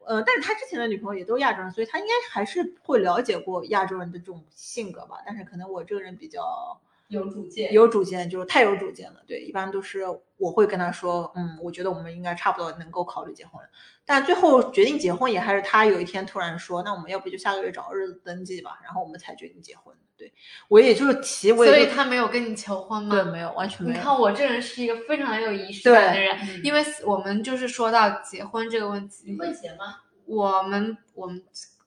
[0.05, 5.21] 呃，但是他之前的女朋友也都是亚洲人，所以他应该还是会了解过亚洲人的这种性格吧。
[5.25, 9.23] 但是可能我这个人比较有主见有主见，就是太有主见了。
[9.25, 10.03] 对，一般都是
[10.37, 13.69] 我会跟他说，嗯，我觉得我们应该差不多能够考虑结婚了。
[14.05, 19.95] 但最后决定结婚也还是他有一天突然说，那我们要不就下个月找个日子登记吧，然后我们才决定结婚。
[20.17, 20.33] 对
[20.67, 23.15] 我也就是提，我也所以他没有跟你求婚吗？
[23.15, 23.97] 对没有完全没有。
[23.97, 30.01] 你看我这人是一个非常有仪式感的人，嗯因为我们就是说到结婚这个问题，你会结吗？
[30.25, 31.41] 我们我们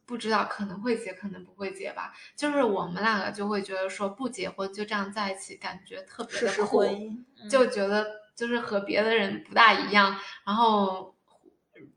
[0.07, 2.13] 不知道可能会结，可能不会结吧。
[2.37, 10.17] 就是我们两个就会觉得说不结婚就这样在一起，感觉特别的酷婚，姻，嗯就觉得就是和别的人不大一样。
[10.47, 11.15] 然后，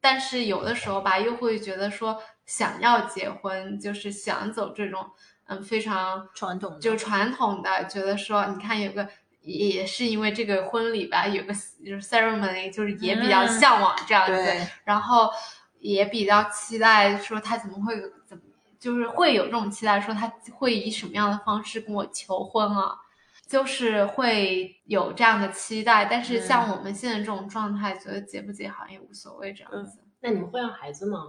[0.02, 5.10] 但是有的时候吧，又会觉得说想要结婚，就是想走这种
[5.46, 9.08] 嗯非常传统的就传统的，觉得说你看有个。
[9.46, 11.54] 也是因为这个婚礼吧，有个
[11.86, 15.30] 就是 ceremony，就是也比较嗯向往这样子，对然后
[15.80, 17.94] 也比较期待说他怎么会
[18.26, 18.44] 怎么，
[18.80, 22.96] 就是会有这种期待说他会以什么样的方式跟我求婚啊，
[23.46, 26.06] 就是会有这样的期待。
[26.06, 30.00] 但是像我们现在这种状态，觉得结不结好像也无所谓这样子。
[30.22, 31.20] 那你们会要孩子吗？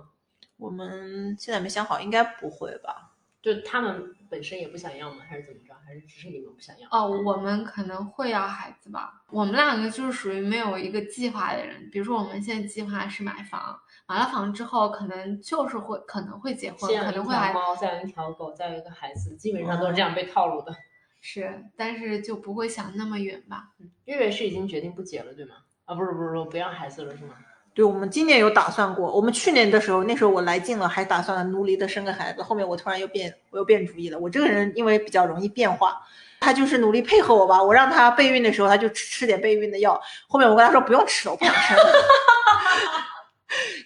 [0.57, 3.14] 我们现在没想好，应该不会吧？
[3.45, 5.19] 就他们本身也不想要吗？
[5.29, 5.75] 还是怎么着？
[5.85, 6.89] 还是只是你们不想要？
[6.91, 9.23] 哦，我们可能会要孩子吧。
[9.29, 11.91] 我们两个就是属于没有一个计划的人。
[11.93, 13.79] 比如说，我们现在计划是买房，
[14.09, 20.75] 买了房之后，可能就是会可能会结婚，先可能会还条猫，再养一条狗，再有一个孩子，基本上都是这样被套路的。
[21.21, 23.75] 是，但是就不会想那么远吧。
[24.07, 25.57] 月月是已经决定不结了，对吗？
[25.85, 27.35] 啊，不是不是不不要孩子了是吗？
[27.75, 29.11] 对，我们今年有打算过。
[29.13, 32.41] 我们去年的时候，那时候我来劲了，还打算努力的生个孩子。
[32.41, 34.19] 后面我突然又变，我又变主意了。
[34.19, 36.01] 我这个人因为比较容易变化，
[36.39, 37.61] 他就是努力配合我吧。
[37.61, 40.01] 我让他备孕的时候，他就吃吃点备孕的药。
[40.29, 41.77] 后面我跟他说不用吃了，我不想生。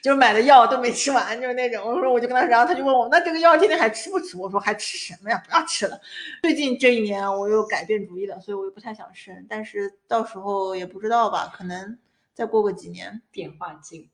[0.03, 1.85] 就是买的药都没吃完，就是那种。
[1.85, 4.37] 我说我就跟他，然后他就问我，那这个药天天还吃不吃？
[4.37, 5.42] 我说还吃什么呀？
[5.46, 5.98] 不要吃了。
[6.42, 9.35] 最近这一年我又改变主意了，所以我又不太想生。
[9.48, 11.98] 但是到时候也不知道吧，可能
[12.38, 13.20] 再过个几年。
[13.33, 14.09] 变化境。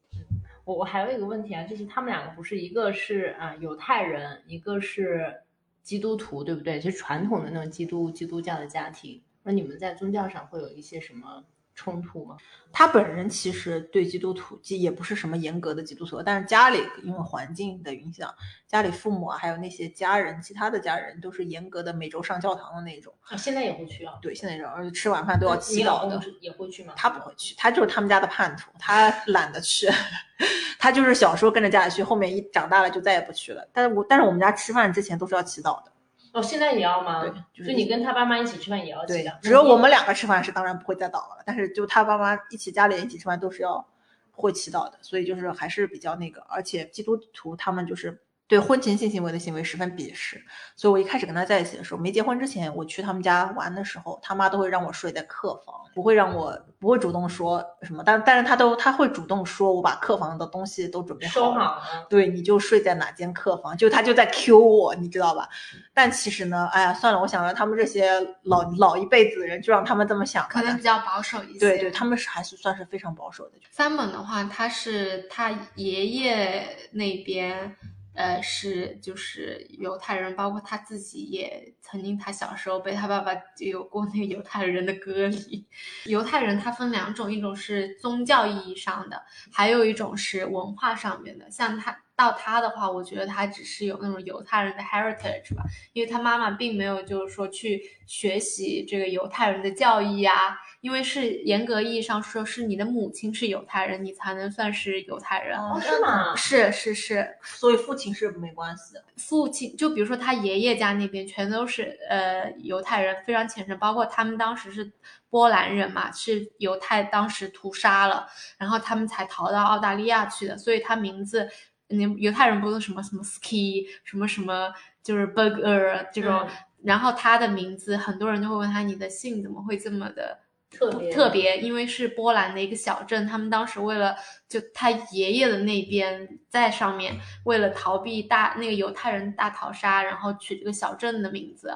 [0.64, 5.42] 我我还有一个问题啊，就是他们两个不是一个是啊、犹太人，一个是
[5.82, 6.80] 基督徒，对不对？
[6.80, 9.20] 就是传统的那种基督基督教的家庭。
[9.42, 12.37] 那你们在宗教上会有一些什么冲突吗？
[12.72, 18.34] 他本人其实对基督徒既也不是什么严格的基督徒，但是家里因为环境的影响，
[18.66, 23.14] 家里父母啊，还有那些家人，其他的家人都是严格的每周上教堂的那种。
[23.28, 24.14] 啊，现在也会去啊？
[24.20, 26.20] 对，现在这种，而且吃晚饭都要祈祷的。
[26.40, 26.94] 也会去吗？
[26.96, 29.88] 他不会去，他就是他们家的叛徒，他懒得去，
[30.78, 33.66] 他就是小时候跟着家里去，后面一长大了就再也不去了。
[33.72, 35.92] 但是我但是我们家吃饭之前都是要祈祷的，
[36.35, 37.23] 哦，现在也要吗？
[37.23, 43.87] 对就是就你跟他爸妈一起吃饭也要对记的。，只有我们两个吃饭是当然不会再祷了，但是就他爸妈一起家里人一起吃饭都是要
[44.33, 48.20] 会祈祷的，所以就是还是比较那个，而且基督徒他们就是
[48.54, 50.40] 对婚前性行为的行为十分鄙视，
[50.76, 61.52] 所以我一开始跟他在一起的时候，没结婚之前，我去他们家玩的时候，他妈都会让我睡在客房，不会让我不会主动说什么，但但是他都他会主动说我把客房的东西都准备好了。
[61.52, 65.48] 好了，对，你就睡在哪间客房，就他就在 Q 我，你知道吧？
[65.92, 68.08] 但其实呢，哎呀，算了，我想让他们这些
[68.44, 70.46] 老老一辈子的人，就让他们这么想。
[70.48, 71.58] 可能比较保守一些。
[71.58, 73.52] 对对，他们是还是算是非常保守的。
[73.72, 77.74] 三本的话，他是他爷爷那边，
[78.14, 85.66] 呃，是就是犹太人，包括他自己也曾经，他小时候被他爸爸就有过那个犹太人的隔离。
[86.05, 89.22] 犹太人他分两种，一种是宗教意义上的，
[89.53, 91.50] 还有一种是文化上面的。
[91.50, 105.59] 像他到他的话，我觉得他只是有那种犹太人的 heritage 吧，因为他妈妈并没有就是说去学习这个犹太人的教义啊，因为是严格意义上说是你的母亲是犹太人，你才能算是犹太人。
[105.59, 106.37] 哦，是吗？
[106.37, 109.05] 是是是，所以父亲是没关系的。
[109.16, 114.92] 父亲就比如说他爷爷家那边全都是呃犹太人，非常虔诚，包括他们当时是
[115.31, 121.48] 波兰人嘛，是犹太当时屠杀了，然后他们才逃到澳大利亚去的，所以他名字，
[121.88, 126.49] 嗯，犹太人不是什么什么 ski 什么什么，就是 burger 这种，嗯
[126.85, 130.38] 然后他的名字很多人就会问他你的姓怎么会这么的。
[130.70, 134.16] 特别特别，因为是波兰的一个小镇，他们当时为了
[134.49, 141.68] 就他爷爷的那边在上面，为了逃避大那个犹太人大逃杀，然后取这个小镇的名字，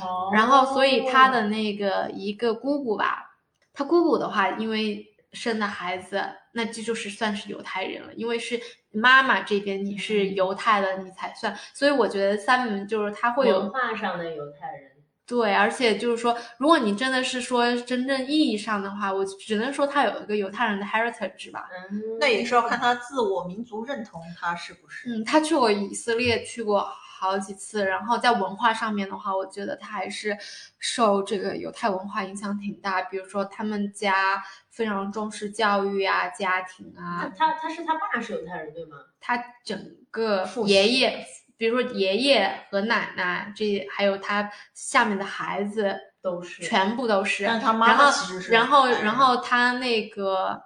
[0.00, 3.34] 哦然后所以他的那个一个姑姑吧，
[3.72, 8.60] 他姑姑的话，因为生的孩子，那这就是算是犹太人了，因为是
[8.92, 14.92] 妈妈这边你是犹太的，你才算，所以我觉得三门就是他会有文化上的犹太人，
[15.26, 21.66] 对，而且就是说，如果你真的是说真正意义上的话，我只能说他有一个犹太人的 heritage 吧。
[21.90, 25.08] 嗯，那也是要看他自我民族认同，他是不是？
[25.08, 30.36] 嗯，他去过以色列，去过好几次，然后在文化上面的话，我觉得他还是
[30.78, 33.02] 受这个犹太文化影响挺大。
[33.02, 38.96] 比如说，他们家非常重视教育啊、家庭啊，他他是他爸是犹太人对吗？
[39.20, 39.78] 他整
[40.10, 41.24] 个爷爷，
[41.56, 47.46] 比如说爷爷和奶奶，这还有他下面的孩子，都是全部都是。
[47.46, 50.62] 但他妈然后妈其实是然后然后他那个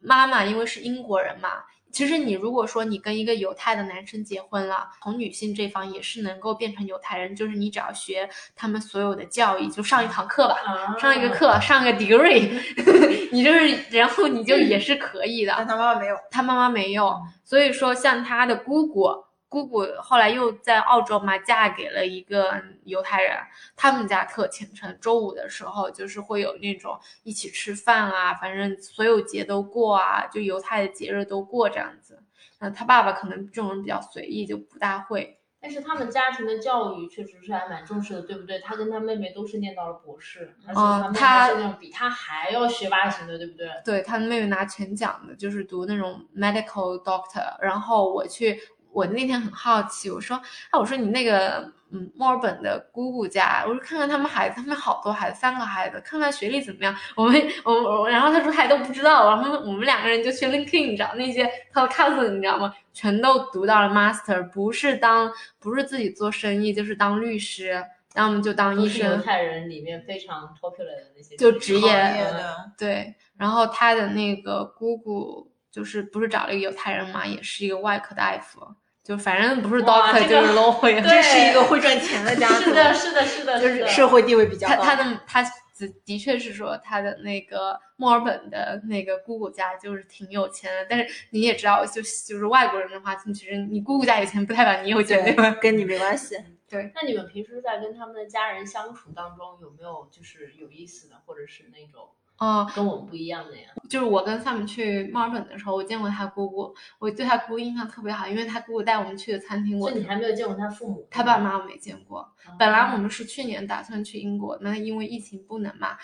[0.00, 12.48] 妈妈因为是英国人嘛，其实你如果说你跟一个犹太的男生结婚了，从女性这方也是能够变成犹太人，就是你只要学他们所有的教义，就上一堂课吧，啊上一个课，上个 degree，
[13.30, 15.54] 你就是然后你就也是可以的。
[15.56, 16.16] 但他妈妈没有。
[16.30, 19.10] 他妈妈没有，所以说像他的姑姑，
[19.52, 23.36] 姑姑后来又在澳洲嘛，嫁给了一个犹太人，
[23.76, 32.22] 他们家特虔诚，周五的时候就是会有那种一起吃饭啊，反正所有节都过啊，就犹太的节日都过这样子。
[32.60, 35.38] 那他爸爸可能这种人比较随意，就不大会。
[35.64, 38.58] 但是他们家庭的教育确实是还蛮重视的，对不对？
[38.58, 43.68] 他跟他妹妹都是念到了博士，而且他妹妹他是那种比他还要学霸型的，对不对？
[43.84, 47.56] 对，他的妹妹拿全奖的，就是读那种 medical doctor。
[47.60, 48.60] 然后我去，
[48.92, 50.36] 我那天很好奇，我说，
[50.70, 56.94] 啊，我说你那个，嗯，墨尔本的姑姑家，我说看看他们孩子，他们好多孩子，三个孩子，看看学历怎么样。
[57.16, 62.72] 我们，我我，然后他说他都不知道，然后我们两个人就去 LinkedIn 找那些他的 cousin，你知道吗？
[62.92, 67.82] 全都读到了 master，不是当，不是自己做生意，就是当律师，
[68.14, 69.16] 要么就当医生犹。
[69.22, 78.60] 太人里面非常 popular 的那些就职业业的，对，然后他的那个姑姑就是不是找了一个犹太人嘛，也是一个外科大夫，
[79.02, 81.02] 就反正不是哇 doctor 就是 lawyer。
[81.02, 84.82] 对这是一个会赚钱的家族，是的，是的，是的，就是社会地位比较他高。
[84.84, 95.50] 他他的他的的确是说他的那个墨尔本的那个姑姑家就是挺有钱的，但是你也知道，就就是外国人的话，其实你姑姑家有钱不代表你有钱，对吧？
[95.60, 96.36] 跟你没关系。
[96.68, 103.68] 对那你们平时在跟他们的家人相处当中，有没有就是有意思的，或者是那种哦，跟我们不一样的呀？
[103.88, 112.20] 就是我跟 Sam 去墨尔本的时候，我见过他姑姑，我对他姑姑印象特别好，因为他姑姑带我们去的餐厅，我就你还没有见过他父母，他爸妈我没见过。
[112.20, 115.96] 哦本来我们是去年打算去英国，那因为疫情不能嘛。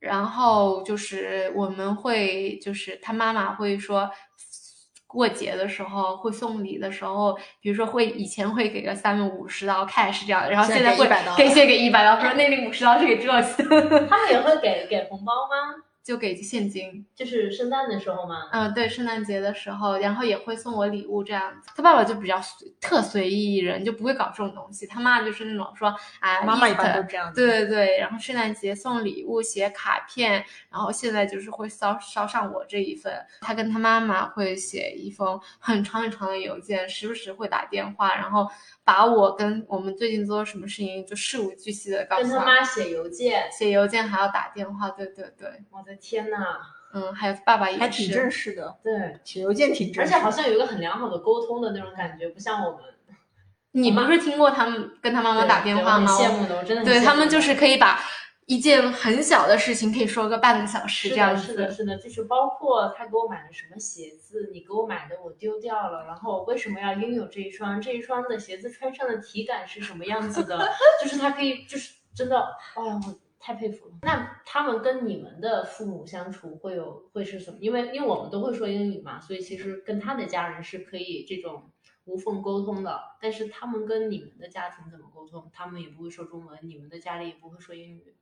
[0.00, 4.08] 然后就是我们会，就是他妈妈会说，
[5.08, 13.62] 过节的时候会送礼的时候，比如说会以前会给个三百五十刀 cash 这样的，然后现现在会在给100刀给 现在给一百刀，说那那五十刀是给这次。
[14.08, 15.74] 他们也会给给红包吗？
[16.08, 17.04] 就给现金。
[17.14, 18.48] 就是圣诞的时候吗？
[18.50, 21.68] 嗯，对，圣诞节的时候，然后也会送我礼物这样子。
[21.76, 24.86] 他爸爸就比较随特随意人，就不会搞这种东西。
[24.86, 27.38] 他妈就是那种说哎，妈妈一般都这样子。
[27.38, 33.12] 对对对，然后圣诞节送礼物、写卡片，然后现在就是会捎捎上我这一份。
[33.42, 38.48] 他跟他妈妈会写一封很长很长的邮件，时不时会打电话，然后
[38.82, 42.46] 把我跟我们最近做了什么事情就事无巨细的告跟他诉他。
[42.46, 46.58] 妈写邮件，写邮件还要打电话，对对对，我的天呐，
[46.94, 50.00] 嗯，还有爸爸也还挺正式的，对，写邮件挺正式。
[50.00, 52.80] 而且好像有一个很良好的沟通的那种感觉，不像我们
[53.72, 56.10] 你不是听过他们跟他妈妈打电话吗？
[56.12, 58.00] 羡慕的，我真的对他们就是可以把
[58.46, 67.78] 一件很小的事情可以说个半个小时是这样的，是的，是的，就是包括他给我买了什么鞋子，你给我买的我丢掉了，然后我为什么要拥有这一双？
[67.78, 70.58] 这一双的鞋子穿上的体感是什么样子的？
[71.04, 72.40] 就是他可以，就是真的，
[72.74, 73.98] 哎呀，我太佩服了。
[74.02, 77.58] 那他们跟你们的父母相处会有会是什么？
[77.60, 81.70] 因为因为我们都会说英语嘛，所以其实跟他的家人是可以这种
[82.04, 83.00] 无缝沟通的。
[83.20, 85.50] 但是他们跟你们的家庭怎么沟通？
[85.52, 88.14] 他们也不会说中文，你们的家里也不会说英语。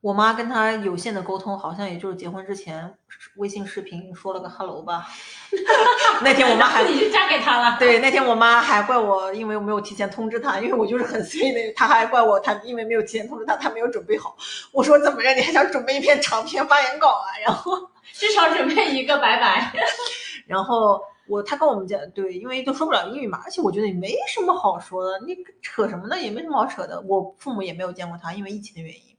[0.00, 2.94] 我妈跟他有限的沟通，好像也就是结婚之前
[3.36, 5.04] 微信视频说了个 hello 吧。
[6.22, 7.76] 那天我妈还你就嫁给他了。
[7.80, 14.36] 对，那天我妈还怪我，因为我没有提前通知她，因为我就是很随意的，她还怪我，她因为没有提前通知她，她没有准备好。
[14.70, 17.26] 我说怎么着，你还想准备一篇长篇发言稿啊？
[17.44, 17.72] 然后，
[18.14, 19.72] 至少准备一个拜拜。
[20.46, 26.16] 然后我她跟我们讲，对，因为都说不了英语嘛，而且我觉得也没什么好说的，你扯什么呢？
[26.20, 27.00] 也没什么好扯的。
[27.00, 29.17] 我父母也没有见过他，因为疫情的原因。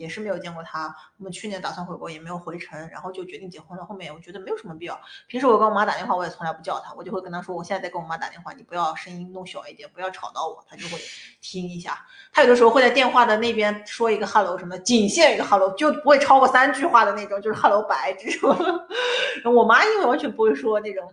[0.00, 3.84] 也是没有见过他，我们去年打算回国，也没有回城，然后就决定结婚了。
[3.84, 4.98] 后面我觉得没有什么必要。
[5.26, 10.98] 平时我跟我妈打电话，我也从来不叫她，我就会跟她说，我现在在跟我妈打电话，你不要声音弄小一点，不要吵到我，她就会
[11.42, 12.04] 听一下。
[12.32, 18.56] 她有的时候会在电话的那边说一个 hello 什么，仅限于 hello，就不会超过三句话的那种，就是 hello 白这种。
[19.54, 21.12] 我妈因为完全不会说那种。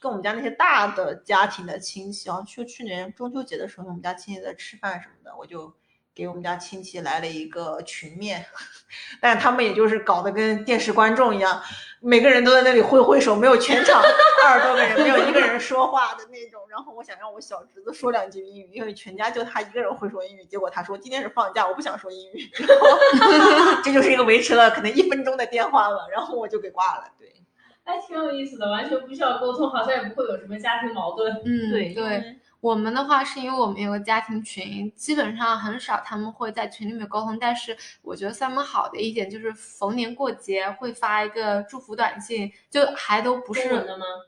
[0.00, 5.74] 跟我们家那些大的家庭的亲戚啊，就去年中秋节的时候，我们家亲戚在吃饭什么的，我就
[6.18, 8.44] 给我们家亲戚来了一个群面，
[9.22, 11.62] 但他们也就是搞得跟电视观众一样，
[12.00, 14.02] 每个人都在那里挥挥手，没有全场
[14.44, 16.60] 二十多个人，没有一个人说话的那种。
[16.68, 22.50] 然后我想让我小侄子说两句英语，因为全家就他一个人会说英语，结果他说今天是放假，我不想说英语。
[22.58, 27.04] 然后这就是一个维持了可能一分钟的电话了，然后我就给挂了。
[27.16, 27.32] 对，
[27.84, 31.32] 还挺有意思的，完全不需要沟通，好像也不会有什么家庭矛盾。
[31.44, 32.40] 嗯，对对。
[32.60, 37.38] 我们的话是因为我们有个家庭群，基本上很少他们会在群里面沟通。
[37.38, 43.86] 但是我觉得 Sam 好的一点就是逢年过节会发一个祝福短信，就还都不是？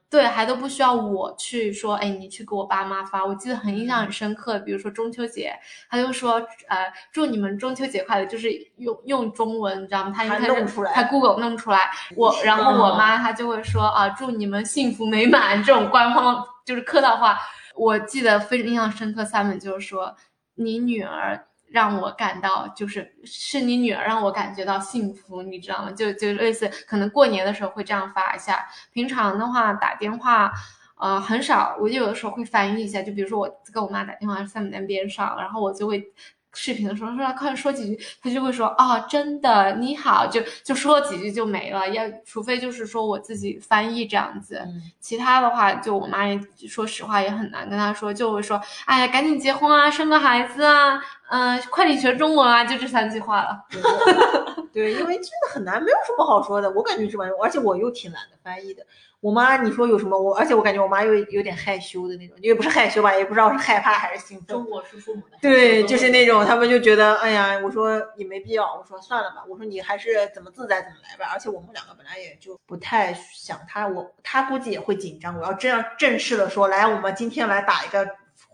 [0.08, 3.24] 对，还都不需要我去说，哎，你去给我爸妈发。
[3.24, 5.52] 我记得很印象很深刻，比如说中秋节，
[5.88, 6.34] 他就说，
[6.68, 10.12] 呃，祝你们中秋节快乐，就是用用中文，你知道吗？
[10.14, 17.38] 他还他弄出来他 Google 弄出来，我然后我妈她就会说啊，祝你们幸福美满，这种官方就是客套话。
[17.80, 20.14] 我记得非常印象深刻，Simon 就是说，
[20.56, 25.90] 你女儿让我感到，就是是你女儿让我感觉到幸福，你知道吗？
[25.92, 30.52] 就就类似，可能过年的时候会这样发一下，平常的话打电话，
[30.96, 36.04] 呃，很少，我就有的时候会翻译一下，就比如说我跟我妈打电话 sam 在边上，然后我就会。
[36.52, 53.64] 视频的时候说快说几句，他就会说啊、哦，真的你好，就就说几句就没了，要除非就是说我自己翻译这样子，嗯、其他的话就我妈也说实话也很难跟他说，就会说哎呀赶紧结婚啊，生个孩子啊，嗯、呃，快点学中文啊，就这三句话了。
[54.72, 58.86] 对，因为真的很难，没有什么好说的，我感觉是完，而且我又挺懒得翻译的。
[59.20, 60.18] 我妈，你说有什么？
[60.18, 64.46] 我而且我感觉我妈又有点害羞的那种，也不是害羞吧，也不知道是害怕还是兴奋。
[64.46, 65.36] 中国是父母的。
[65.42, 71.30] 对，就是那种他们就觉得，哎呀，我说你没必要，我说算了吧，我说你还是怎么自在怎么来吧。
[71.32, 75.38] 而且我们两个本来也就不太想他，我他估计也会紧张。
[75.38, 78.08] 我要这样正式的说，来，我们今天来打一个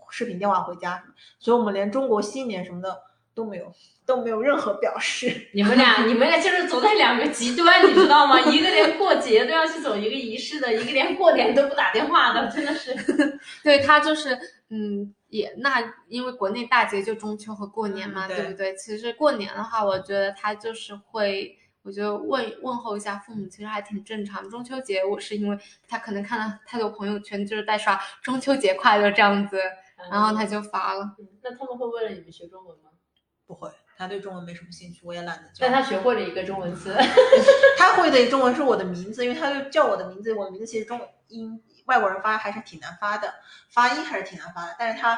[0.09, 1.01] 视频电话回家，
[1.39, 3.03] 所以我们连中国新年什么的
[3.37, 3.71] 都没有。
[4.03, 5.49] 都没有任何表示。
[5.53, 8.39] 你们俩，你们俩就是走在两个极端，你知道吗？
[8.39, 12.95] 一个连过节都要去走一个仪式的，一个连过年都不打电话的，真的是。
[13.63, 14.37] 对他就是，
[14.69, 18.75] 嗯，也那因为国内大节就中秋和过年嘛，嗯、对对不对？
[18.75, 21.55] 其实过年的话，我觉得他就是会。
[21.83, 24.49] 我觉得问问候一下父母其实还挺正常。
[24.49, 25.57] 中秋节我是因为
[25.87, 29.57] 他可能看了太多朋友圈就是在刷中秋节快乐这样子，
[29.95, 31.15] 嗯、然后他就发了。
[31.17, 32.86] 嗯、那他们会为了你们学中文吗？
[33.47, 35.59] 不会，他对中文没什么兴趣，我也懒得教。
[35.61, 36.93] 但他学会了一个中文词，
[37.79, 43.33] 他会的中文是我的名字，因为他就叫我的名字，我的名字其实中英外国人发还是挺难发的，
[43.69, 44.75] 发音还是挺难发的。
[44.77, 45.17] 但是他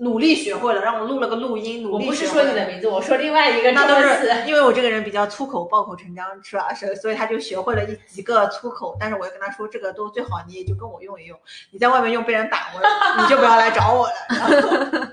[0.00, 3.94] 努力学会了，让我录了个录音，努我不是说你的名字，我说另外一个 那都。
[4.00, 6.74] 是因为我这个人比较粗口，爆口成章，是吧？
[6.74, 8.96] 是，所以他就学会了一几个粗口。
[8.98, 11.38] 但是我又跟他说，这个都最好你也就跟我用一用，
[11.70, 14.14] 你在外面用被人打我，你就不要来找我了。
[14.28, 14.46] 然
[15.02, 15.08] 后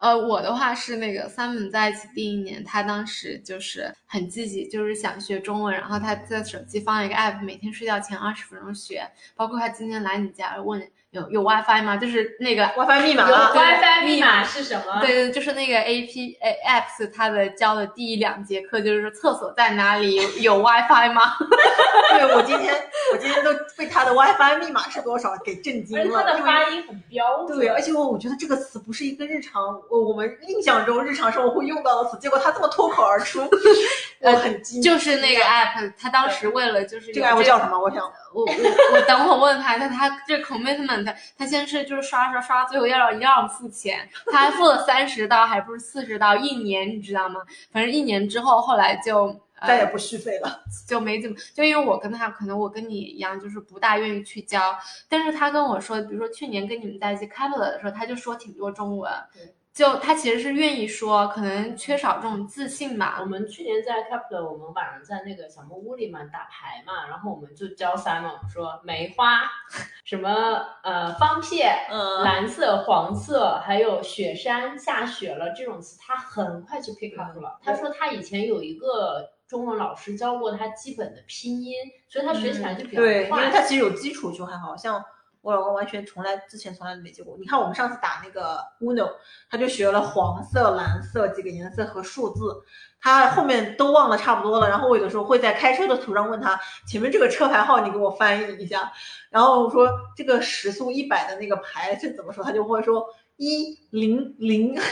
[0.00, 9.06] 呃，我的话是那个 Simon 在一起第一年，他当时就是很积极，就是想学中文，然后他在手机放了一个 app，每天睡觉前二十分钟学。
[9.36, 11.96] 包括他今天来你家问有有 WiFi 吗？
[11.96, 15.00] 就是那个 WiFi 密码，WiFi 密码是什么？
[15.00, 21.36] 对对，就是那个 A P A apps，它的教的第一两节课就是说厕所在哪里，有有 WiFi 吗？
[22.14, 22.74] 对我今天
[23.12, 27.58] 我今天都被他的 WiFi 密码是多少给震惊了它了，因为的发音很标准。
[27.58, 33.40] 对，而且我我觉得这个词不是一个日常我我们印象中日常生活会用到的词，结果他这么脱口而出，
[34.20, 34.80] 我很惊。
[34.80, 37.76] 就是那个 app，他当时为了就是这个 app 叫什么？
[37.76, 38.00] 我想
[38.32, 38.52] 我我
[38.94, 40.99] 我等会儿问他，他他这 commitment，
[41.36, 47.40] 他先是就是刷刷刷，最后要让要让付钱，他还付了三十刀，还不是四十刀，一年你知道吗？
[47.72, 49.40] 反正一年之后，后来就。
[49.60, 50.62] 呃，再也不续费了。
[50.88, 54.74] 就没怎么，就因为我跟他可能我跟你一样，就是不大愿意去教，
[55.06, 63.24] 但是他跟我说，比如说去年跟你们在一起 a p 的时候，他就说挺多中文对，就他其实是愿意说，可能缺少这种自信吧我。
[63.24, 69.42] 们去年在 Capital，我们晚上在那个小木屋里嘛打牌嘛，然后我们就教 Simon 说梅花，
[70.04, 70.30] 什么
[70.82, 77.60] 呃方片，嗯蓝色、黄色，还有雪山、下雪了这种词，他很快就 pick up 了。
[77.62, 81.76] 他说他以前有一个中文老师教过他基本的拼音，
[82.08, 83.50] 所以他学起来就比较嗯对，因为。
[83.50, 85.02] 他其实有基础就还好像
[85.42, 87.36] 我老公完全从来之前从来没接过。
[87.38, 89.10] 你看我们上次打那个 Uno，
[89.50, 92.62] 他就学了黄色、蓝色几个颜色和数字，
[93.00, 94.68] 他后面都忘了差不多了。
[94.68, 98.92] 然后我有的时候会在开车的途上问他前面这个车牌号你给我翻译一下，
[99.30, 104.74] 然后我说这个时速一百的那个牌是怎么说，他就会说一零零。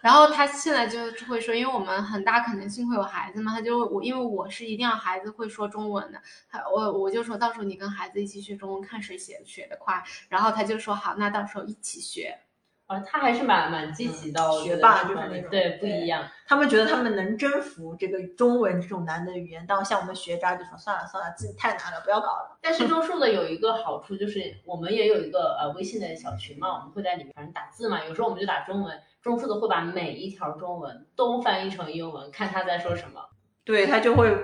[0.00, 6.20] 然后他现在就会说，因为我们很大可能性会有孩子嘛，他就我因为我是一定要孩子会说中文的，
[6.50, 10.02] 他我我就说到时候你跟孩子一起学中文，看谁写学的快。
[10.28, 12.38] 然后他就说好，那到时候一起学。
[12.86, 16.26] 啊，他还是蛮蛮积极的，学霸就是那种对不一样。
[16.46, 22.58] 他们觉得他们能征服这个中文这种难的语言，但像我们学渣就说算了算了，这太难了，不要搞了。
[22.62, 33.20] 但是中数的有一个好处就是，我们也有一个呃微信的小群嘛，我们会在里面反正打字嘛，有时候我们就打中文，中数的会把每一条中文都翻译成英文，看他在说什么，
[33.62, 34.34] 对他就会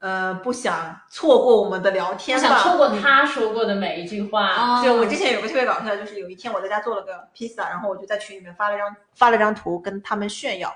[0.00, 2.46] 呃不想错过我们的聊天吧。
[2.46, 4.46] 想错过他说过的每一句话。
[4.46, 10.70] 啊对，我之前有个特别搞笑的，就是有一天我在家做了个披萨，然后我就在群里面发了张发了张图跟他们炫耀，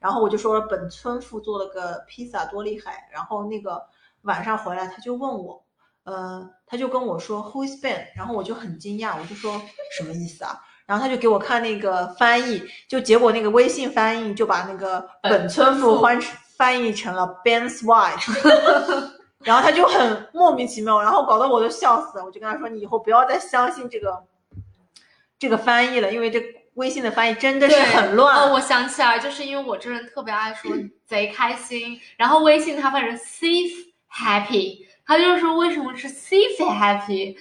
[0.00, 3.86] 然后我就说本村妇做了个披萨多厉害，然后那个
[4.22, 5.64] 晚上回来他就问我，
[6.02, 9.62] 呃，他就跟我说 Who is Ben，然后我就很惊讶，我就说
[9.96, 10.64] 什么意思啊？
[10.88, 16.18] 然后他就给我看那个翻译，就结果那个微信翻译就把那个本村妇翻
[16.56, 18.32] 翻译成了 Ben's wife。
[19.44, 22.24] 然后他就很莫名其妙，然后搞得我都笑死了。
[22.24, 24.24] 我就跟他说：“你以后不要再相信这个
[25.38, 26.42] 这个翻译了，因为这
[26.74, 28.34] 微信的翻译真的是很乱。
[28.36, 30.72] 哦，我想起来，就是因为我这人特别爱说
[31.06, 37.36] 贼开心，然后微信它翻成 safe happy，他就说为什么是 safe happy？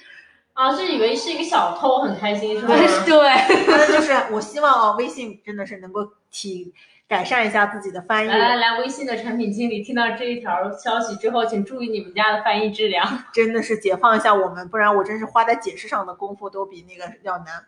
[0.58, 2.74] 啊，是以为是一个小偷，很开心是吧？
[2.76, 6.74] 对 对， 反正就是我希望啊，微信真的是能够提
[7.08, 13.08] 改善一下自己的翻译，来来来，微信的产品经理听到这一条消息之后，请注意你们家的翻译质量。
[13.32, 17.64] 真的是解放一下我们，不然我真是花在解释上的功夫都比那个要难。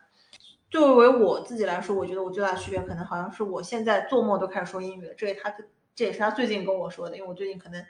[0.72, 5.54] 作为我自己来说，我觉得我最大的区别可能好像是我现在做梦都开始说英语了，这也他
[5.96, 7.86] 这也是他最近跟我说的，因为我最近可能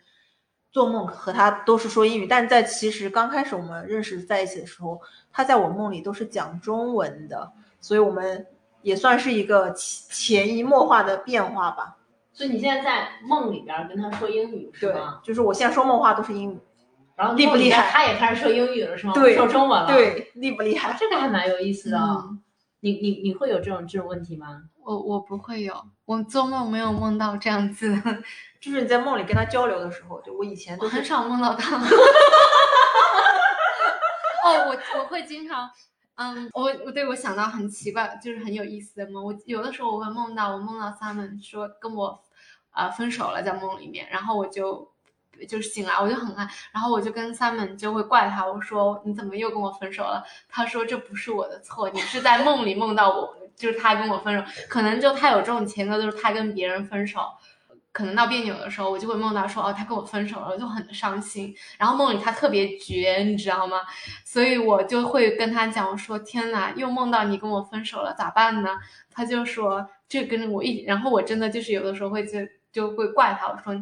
[0.72, 5.00] 做梦和他都是说英语，但在其实刚开始我们认识在一起的时候，
[5.32, 8.46] 他在我梦里都是讲中文的，所以我们
[8.82, 11.98] 也算是一个潜潜移默化的变化吧。
[12.32, 16.60] 所以你现在在梦里边跟他说英语是对吗？，就是我现在说梦话都是英语，
[17.16, 19.14] 然后厉不厉害他也开始说英语了是吗？
[19.14, 20.96] 对说中文了。，对，厉不厉害？
[21.00, 21.98] 这个还蛮有意思的。
[21.98, 22.42] 嗯
[22.82, 24.62] 你你你会有这种这种问题吗？
[24.86, 28.24] 我我不会有，我做梦没有梦到这样子的，
[28.60, 31.78] 就是你在梦里跟他交流的时候，就我以前我都很少梦到他。
[34.41, 35.70] 哦，我我会经常，
[36.16, 39.24] 嗯，我我对我想到很奇怪，就是很有意思的梦。
[39.24, 42.22] 我有的时候我会梦到，我梦到 Simon 说跟我
[42.72, 44.91] 啊、呃分手了，在梦里面，然后我就
[45.47, 50.24] 就醒来，我就很爱，然后我就跟 Simon 就会怪他，我说你怎么又跟我分手了？
[50.49, 57.30] 他说这不是我的错，你是在梦里梦到我，就是他跟我分手，可能就他有这种前科，就是他跟别人分手。
[57.92, 61.54] 可能闹别扭的时候，我就会梦到说哦，他跟我分手了，我就很伤心。
[61.78, 63.82] 然后梦里他特别绝，你知道吗？
[64.26, 68.70] 所以我就会跟他讲，我说天呐，又梦到你跟我分手了，咋办呢？
[69.12, 72.40] 他就说这跟我一，然后我真的就是有的时候会就
[72.72, 73.74] 就会怪他，我说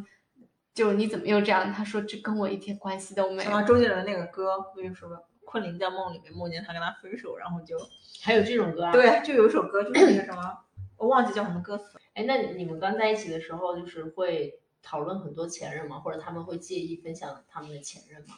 [0.73, 1.71] 就你怎么又这样？
[1.73, 3.51] 他说这跟我一点关系都没有。
[3.51, 5.09] 像周杰伦那个歌，不就说
[5.45, 7.75] 昆凌在梦里面梦见他跟他分手，然后就
[8.23, 8.91] 还有这种歌啊？
[8.91, 10.57] 对，就有一首歌就是那个什么，
[10.97, 11.97] 我忘记叫什么歌词。
[12.13, 15.99] 哎，那你们刚在一起的时候，就是会讨论很多前任吗？
[15.99, 18.35] 或者他们会介意分享他们的前任吗？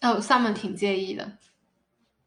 [0.00, 1.38] 哦，Summer 挺介意的。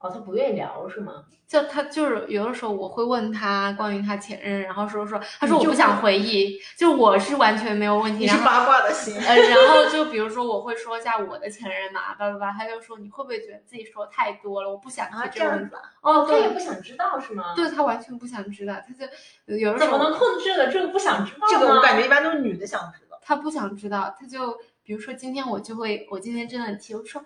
[0.01, 1.23] 哦，他不愿意聊是吗？
[1.47, 8.19] 就他就是有的时候我会问他关于他前任，然后说说，他说我不想回忆，就我是完全没有问题。
[8.19, 9.13] 你是八卦的心。
[9.19, 14.69] 呃，然后就比如说我会说一下我的前任嘛，叭叭叭，他就说你会不会觉得自己说太多了？
[14.69, 15.75] 我不想提这个问题。
[16.01, 17.53] 哦，他也不想知道是吗？
[17.53, 19.05] 对他完全不想知道，他就
[19.55, 23.19] 有的时候怎么能控制的这个不想知道这个我感觉一般都是女的想知道。
[23.21, 27.21] 他不想知道，他就比如说今天我就会，我今天真的提我说。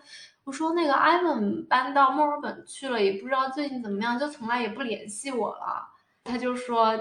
[0.45, 5.87] 我说那个 Evan 搬到墨尔本去了，也不知道最近怎么样，就从来也不联系我了。
[6.23, 6.95] 他就说，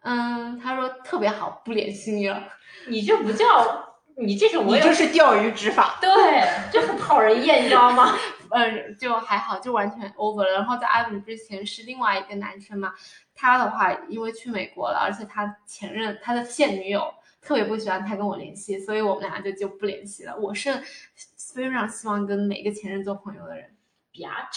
[0.00, 2.42] 嗯，他说特别好，不联系你了。
[2.88, 6.10] 你这不叫你这种，你这是钓鱼执法，对，
[6.72, 8.12] 就很讨人厌，你知道吗？
[8.50, 10.52] 嗯，就还好，就完全 over 了。
[10.52, 12.92] 然后在 Evan 之前是另外一个男生嘛，
[13.32, 17.14] 他的话因为去美国了，而且他前任他的现女友。
[17.42, 20.36] 特别不喜欢他跟我联系，所以我们俩就就不联系了。
[20.36, 20.82] 我是
[21.64, 23.74] 非常希望跟每个前任做朋友的人。
[24.12, 24.48] 呀，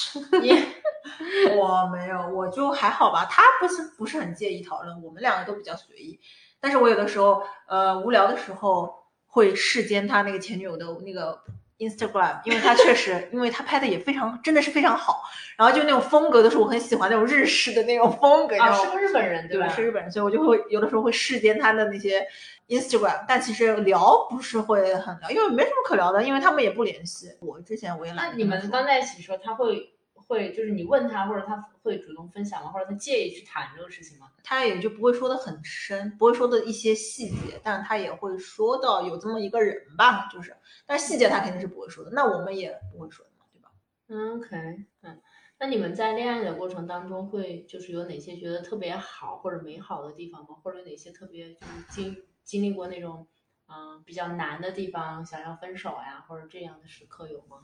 [1.57, 3.25] 我没有，我就还好吧。
[3.25, 6.19] 他不是不是很介意讨论，我们两个都比较随意。
[6.59, 8.93] 但是我有的时候，呃，无聊的时候
[9.27, 11.41] 会视奸他那个前女友的那个。
[11.79, 15.23] Instagram，因为他确实，因为他拍的也非常，真的是非常好。
[15.57, 18.55] 然后就那种风格都是我很喜欢那种日式的那种风格。
[18.57, 19.67] 啊，是个日本人对吧？
[19.69, 22.25] 是日本人，所以我就会有的时候会视奸他的那些
[22.67, 27.29] Instagram，但其实聊不是会很聊，因为没什么可聊的，因为他们也不联系。
[27.39, 28.29] 我之前我也懒。
[28.31, 29.93] 那你们刚在一起的时候，他会？
[30.29, 32.69] 会就是你问他，或者他会主动分享吗？
[32.71, 34.31] 或者他介意去谈这个事情吗？
[34.43, 40.55] 他也就不会说的很深，不会说的一些细节，但是他也会说到有这么一个人吧，就是，
[40.85, 42.11] 但细节他肯定是不会说的。
[42.11, 45.19] 那我们也不会说的嘛，对吧？OK，嗯，
[45.57, 50.49] 那你们在恋爱的过程当中，会就是有哪些觉得特别好或者美好的地方吗？
[50.63, 53.27] 或者哪些特别就是经经历过那种
[53.67, 57.57] 嗯比较难的地方，想要分手呀，或者这样的时刻有吗？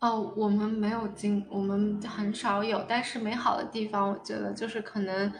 [0.00, 5.32] 哦，我们没有经，我们很少有，但是美好的地方，我觉得就是可能，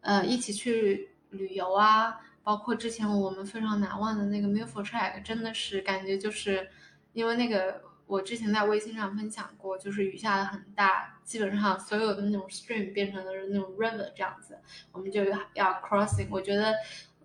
[0.00, 6.68] 呃，一起去旅游啊，包括之前我们非常难忘的那个 Milford Track，真的是感觉就是，
[7.12, 14.58] 因为那个我之前在微信上分享过，就是雨下的很大，基本上所有的那种 stream 变成了那种 river 这样子，
[14.90, 16.74] 我们就要 crossing，我觉得。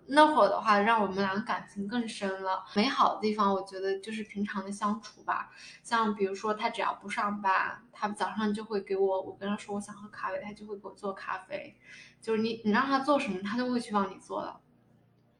[0.09, 2.63] 那会儿的话，让我们俩感情更深了。
[2.75, 5.51] 美好的地方，我觉得就是平常的相处吧。
[5.83, 11.75] 像比如说，他只要不上班，他早上就会给我，我跟他说我想喝咖啡，他就会给我做咖啡。
[12.21, 14.55] 就是你，你让他做什么，他都会去帮你做的。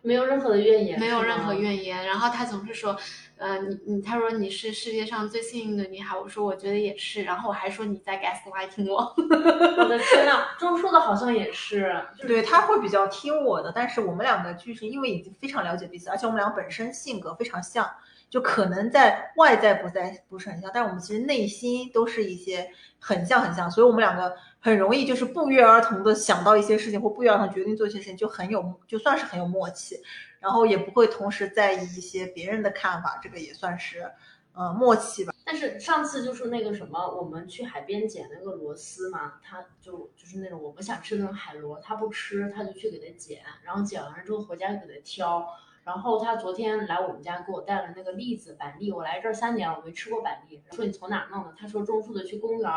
[0.08, 2.06] 没有任何的怨言，没有任何怨言。
[2.06, 2.96] 然后他总是说，
[3.38, 6.18] 呃，你你，他说你是世界上最幸运的女孩。
[6.18, 7.24] 我说我觉得也是。
[7.24, 9.14] 然后我还说你在 gaslighting 我。
[9.20, 13.70] 我的天呐，周说的好像也是，对他会比较听我的。
[13.76, 17.86] 但是我们两个就是因为已经非常了解彼此，而且我们俩本身性格非常像，
[18.30, 22.70] 就可能在外在不在不是很像，但我们其实内心都是一些
[23.00, 24.36] 很像很像，所以我们两个。
[24.60, 29.96] 很容易就是不约而同的想到一些事情，或不约而同决定做一些事情，就很有就算是很有默契，
[30.42, 34.12] 然后也不会同时在意一些别人的看法，这个也算是
[34.54, 35.34] 呃默契吧。
[35.46, 45.48] 但是上次就是那个什么，我们去海边捡那个螺丝嘛，他就就是那种我们想吃那种海螺，他不吃，他就去给他捡，然后捡完了之后回家就给他挑。
[45.88, 51.54] 然后他昨天来我们家给我带了那个栗子板栗，我来这儿三年了，我没吃过板栗，说你从哪弄的？
[51.58, 52.70] 他说种树的去公园。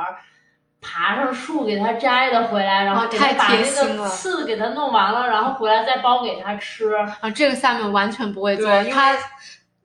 [0.82, 6.94] 爬上树给他摘的回来，然后给他把那个刺给他弄完了，然后回来再剥给他吃。
[6.94, 9.14] 啊，这个下面完全不会做，他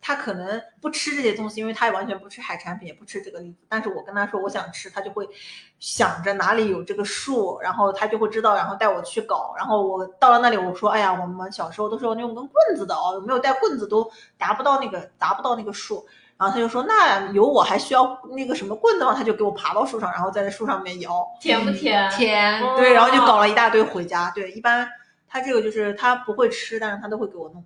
[0.07, 3.65] 他可能不吃这些东西，因为他也完全不吃海产品，也不吃这个栗子。
[3.67, 5.27] 但是我跟他说我想吃，他就会
[5.79, 9.55] 想着哪里有这个树，然后他就会知道，然后带我去搞。
[9.57, 16.05] 然后我到了那里，我说，哎呀，我们小时候都是用根棍子的哦，有没有带棍子都达不到那个达不到那个树。
[16.37, 22.11] 然后他就说：“那有我还需要那个什么棍子吗？”他就给我爬到树上，然后在那树上面摇，甜不甜？
[22.11, 22.61] 甜。
[22.75, 24.29] 对，然后就搞了一大堆回家。
[24.35, 24.87] 对，一般
[25.27, 27.63] 他这个就是他不会吃，但是他都会给我弄。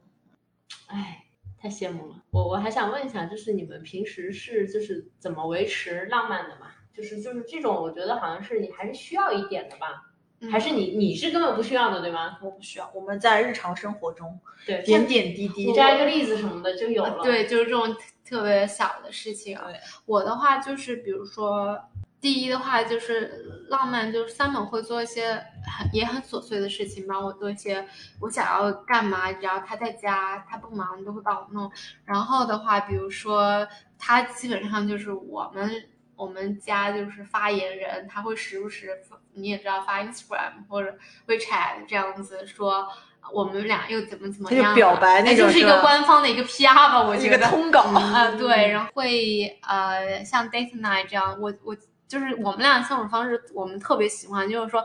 [0.86, 1.24] 哎，
[1.60, 2.16] 太羡慕了。
[2.32, 6.68] 我我还想问一下，就是你们平时是就是怎么维持浪漫的嘛？
[6.96, 10.06] 就是就是这种，我觉得好像是你还是需要一点的吧。
[10.42, 12.40] 嗯还是你你是根本不需要的，对吗？
[12.42, 12.90] 我不需要。
[12.96, 17.22] 我们在日常生活中对，点点滴滴你，摘个栗子什么的就有了。
[17.22, 17.94] 对，就是这种
[18.24, 19.60] 特别小的事情
[20.06, 21.78] 我的话就是，比如说，
[22.22, 25.34] 第一的话就是浪漫，就是 Summer 会做一些
[25.66, 27.88] 很也很琐碎的事情，帮我做一些
[28.20, 31.72] 我想要干嘛，只要他在家，他不忙都会帮我弄。
[32.06, 33.68] 然后的话，比如说
[33.98, 35.72] 他基本上就是我们
[36.16, 39.00] 我们家就是发言人，他会时不时
[39.34, 40.94] 你也知道发 Instagram 或者
[41.28, 42.88] WeChat 这样子说。
[43.32, 44.74] 我们俩又怎么怎么他就样？
[44.74, 47.38] 表白那哎就是一个官方的一个 PR 吧，我一觉得。
[47.38, 47.82] 个通稿。
[47.82, 51.76] 啊、对，然后会呃像 date night 这样，我我
[52.10, 54.84] 就是我们俩相处方式，我们特别喜欢，就是说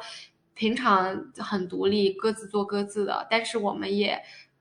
[0.54, 4.12] 平常很独立，各自做各自的，但是我们也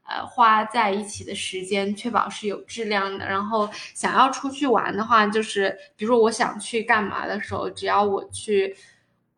[0.08, 3.28] 呃花在一起的时间，确保是有质量的。
[3.28, 8.76] 然后想要出去玩的话，就是比如说我想去干嘛的时候，只要我去。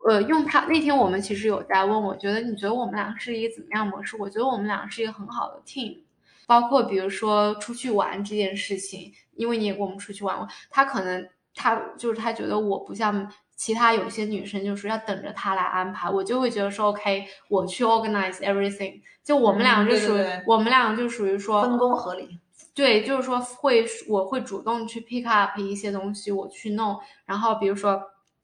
[0.07, 4.15] 呃，用他那天我们其实有在问，我觉得你觉得我们俩是一个怎么样模式？
[4.17, 5.97] 我觉得我们俩是一个很好的 team，
[6.45, 22.39] 包括比如说出去玩这件事情，因为你也跟我们出去玩过，他可能他就是他觉得我不像其他有些女生，就是要等着他来安排，我就会觉得说 OK，我去 organize everything，就我们俩嗯就属于、我们俩就属于说分工合理。
[22.73, 28.01] 对，就是说会我会主动去 pick up 一些东西，我去弄，然后比如说。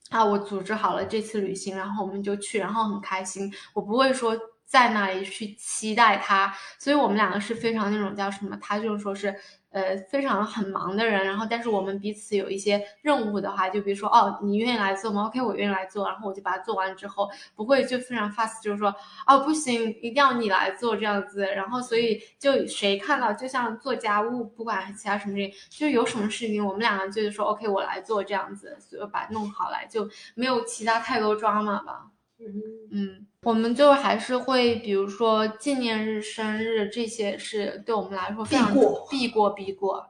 [0.09, 3.49] 啊，我组织好了这次旅行，然后我们就去，然后很开心。
[3.74, 8.57] 我不会说在那里去期待他，所以我们两个是非常那种叫什么？
[8.62, 9.34] 他就是说是
[9.72, 18.93] 呃非常很忙的人，然后但是我们彼此有一些任务的话，就比如说哦，你愿意来做吗？OK，我愿意来做，然后我就把它做完之后，不会就非常 fast，就是说
[19.26, 32.07] 哦不行，一定要你来做这样子，然后所以就谁看到，就像做家务，不管其他什么事情，就有什么事情，我们两个就是说 OK，我来做这样子，所以把它弄好来，就没有其他太多 drama 吧。
[32.44, 32.62] 嗯，
[32.92, 40.08] 嗯，我们就还是会，比如说纪念日、生日这些是对我们来说非常必过必过必过。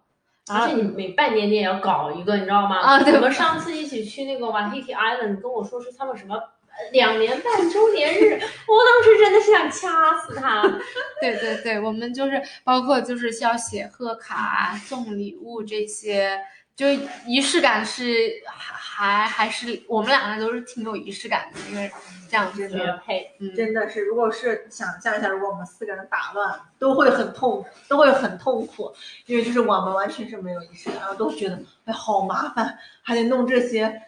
[0.51, 2.77] 而且你每半年你也要搞一个，你知道吗？
[2.79, 8.33] 啊对我们上次一起去那个 Waiheke Island，你跟我说是他们什么呃两年半周年日，
[8.67, 10.61] 我当时真的是想掐死他。
[11.21, 16.39] 对对对，我们就是包括就是需要写贺卡、送礼物这些，
[16.75, 16.87] 就
[17.25, 21.91] 仪式感是还还还是我们两个都是挺有仪式感的，因为
[22.29, 28.93] 这样子真的绝配，嗯，真的是，如果是想象一下，如果我们四个人打乱，都会很痛，都会很痛苦，
[29.25, 34.01] 因为就是我们完全是没有仪式感，然后都觉得哎好麻烦，还得弄这些。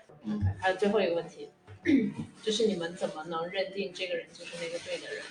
[0.62, 1.52] 还有最后一个问题，
[2.42, 5.22] 就是你们怎么能认定这个人就是那个对的人？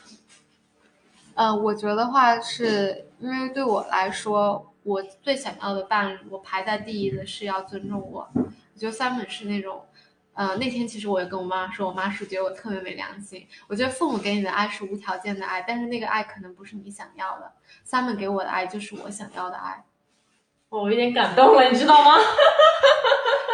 [1.34, 8.28] 呃，我觉得话是因为对我来说，我最想要的伴侣，我排在第一的是要尊重我。
[8.34, 9.84] 我觉得 Simon 是那种，
[10.34, 13.46] 呃，那天其实我也跟我妈说，我妈是觉得我特别没良心。
[13.68, 17.52] 我觉得父母给你的爱是无条件的爱，但是那个爱可能不是你想要的。
[17.86, 19.84] Simon 给我的爱就是我想要的爱。
[20.68, 22.12] 我有点感动了，你知道吗？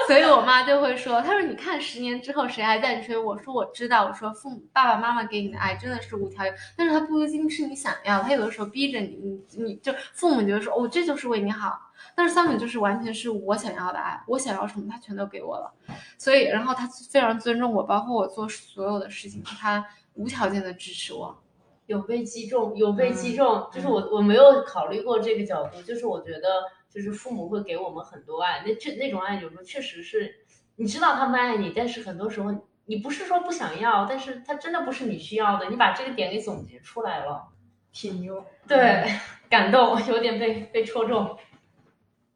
[0.09, 9.19] 所以我妈就会说：“她说你看十年之后谁还在追我？”说我知道，我说父母爸爸妈妈给你的爱真的是无条件，但是他不一定是你想要，他有的时候逼着你，
[9.53, 11.79] 你你就父母觉得说哦这就是为你好，
[12.15, 15.71] 但是 Simon 就是完全是我想要的爱，我想要什么他全都给我了，
[16.17, 19.85] 所以然后他非常尊重我，包括我做所有的事情，他
[20.15, 21.39] 无条件的支持我。
[21.85, 30.35] 有被击中，有被击中，就是我我没有考虑过这个角度，就是我觉得就是父母会给我们很多爱，那这那种爱有时候确实是
[30.77, 32.53] 你知道他们爱你，但是很多时候
[32.87, 37.49] 你不是说不想要，但是他真的不是你需要的，你把这个点给总结出来了，
[37.93, 38.45] 挺牛。
[38.67, 39.13] 对，
[39.51, 41.37] 感动，有点被被戳中。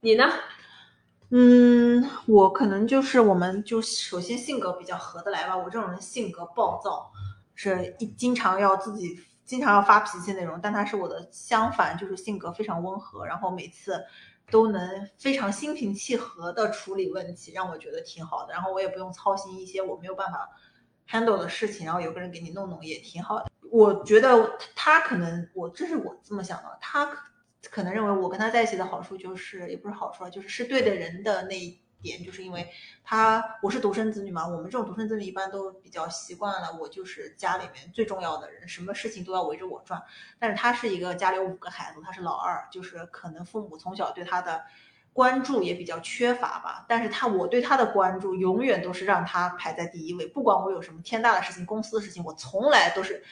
[0.00, 0.24] 你呢？
[1.30, 5.56] 嗯，我可能就是我们就首先性格比较合得来吧。
[5.56, 7.10] 我这种人性格暴躁，
[7.54, 10.60] 是一经常要自己经常要发脾气那种。
[10.62, 14.04] 但他是我的相反，就是性格非常温和，然后每次
[14.52, 18.52] 都能非常心平气和的处理问题，让我觉得挺好的。
[18.52, 20.48] 然后我也不用操心一些我没有办法
[21.08, 23.46] handle 的事情，然后有个人给你弄弄也挺好的。
[23.70, 27.18] 我觉得他可能我这是我这么想的，他可
[27.70, 32.68] 可能认为我跟他在一起的好处就是，也不是好处啊，就是是对的人的那点，就是因为
[33.04, 40.02] 他我是独生子女嘛，我们这种独生子女一般都比较习惯了，我就是家里面最重要的人，什么事情都要围着我转。
[40.38, 44.62] 但是他是一个家里有五个孩子，他是老二，就是可能父母从小对他的
[45.12, 46.84] 关注也比较缺乏吧。
[46.88, 53.22] 但是他我对他的关注永远都是让他排在第一位，不管我有什么天大的事情、公司的事情，我从来都是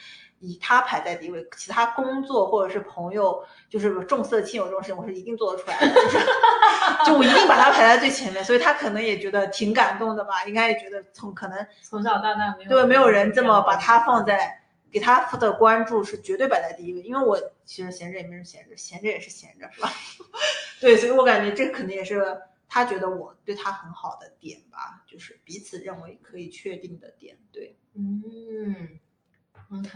[0.41, 6.17] 以他排在第一位，其他工作或者是朋友，就是重色轻友这种事情，我是一定做得出来的，就是
[7.07, 14.57] 就我一定把他排在最前面，所以他可能也觉得挺感动的吧，应该也觉得从可能从小到大没有对没有人这么把他他放在。
[14.91, 19.89] 给他的关注是绝对摆在第一位，因为我其实闲着也没人闲着，闲着也是闲着，是吧？
[20.81, 22.37] 对，所以我感觉这肯定也是
[22.67, 27.37] 他觉得我对他很好的点吧，就是彼此认为可以确定的点。
[27.53, 28.99] 对，嗯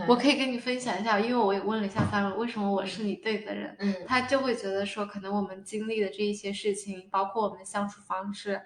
[0.08, 8.62] 我可以跟你分享一下，因为我也问了一下三文，为什么我是你对的人，嗯他就会觉得说，可能我们经历的这一些事情，包括我们的相处方式，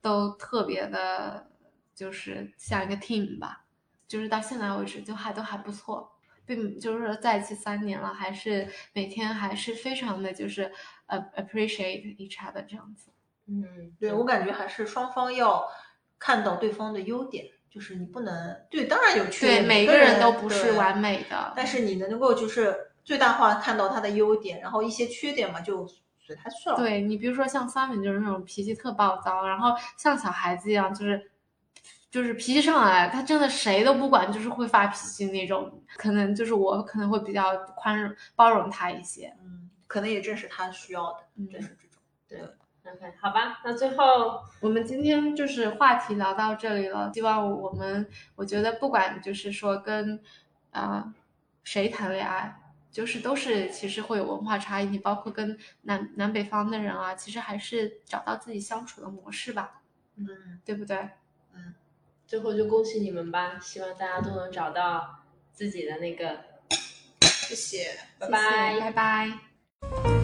[0.00, 1.50] 都特别的，
[1.94, 3.64] 就是像一个 team 吧，
[4.06, 6.12] 就是到现在为止就还都还不错，
[6.44, 10.70] 并就是说在一起三年了，还是每天还是非常的就是
[11.06, 13.10] 呃 appreciate each other 这样子。
[13.46, 14.12] 嗯，对。
[14.12, 15.66] 我感觉还是双方要
[16.18, 25.86] 看到对方的优点，就是你不能对，当然有缺对，点，每个个人都不是完美的，但是你能够就是最大化看到他的优点，然后一些缺点嘛就
[26.18, 26.76] 随他去了。
[26.76, 31.30] 对你，比如说像 Simon 就是那种脾气特暴躁，然后像小孩子一样，就是
[32.10, 35.80] 就是脾气上来，他真的谁都不管，就是会发脾气那种。
[35.96, 39.32] 可能就是我可能会比较宽容包容他一些。
[39.44, 41.76] 嗯，可能也正是他需要的，嗯正是
[42.28, 42.48] 这种。
[42.94, 50.16] OK，好吧，那最后我们今天就是话题聊到这里了，希望我们我觉得不管就是说跟
[50.70, 51.14] 啊、呃
[51.62, 52.56] 谁谈恋爱。
[52.90, 59.80] 就是都是其实会有文化差异，你包括跟南南北方的人啊，其实还是找到自己相处的模式吧，
[60.16, 60.26] 嗯，
[60.64, 61.08] 对不对？
[62.26, 65.20] 最后就恭喜你们吧，希望大家都能找到
[65.52, 66.40] 自己的那个，
[67.20, 67.96] 谢谢。
[68.18, 70.19] 拜谢谢拜拜拜。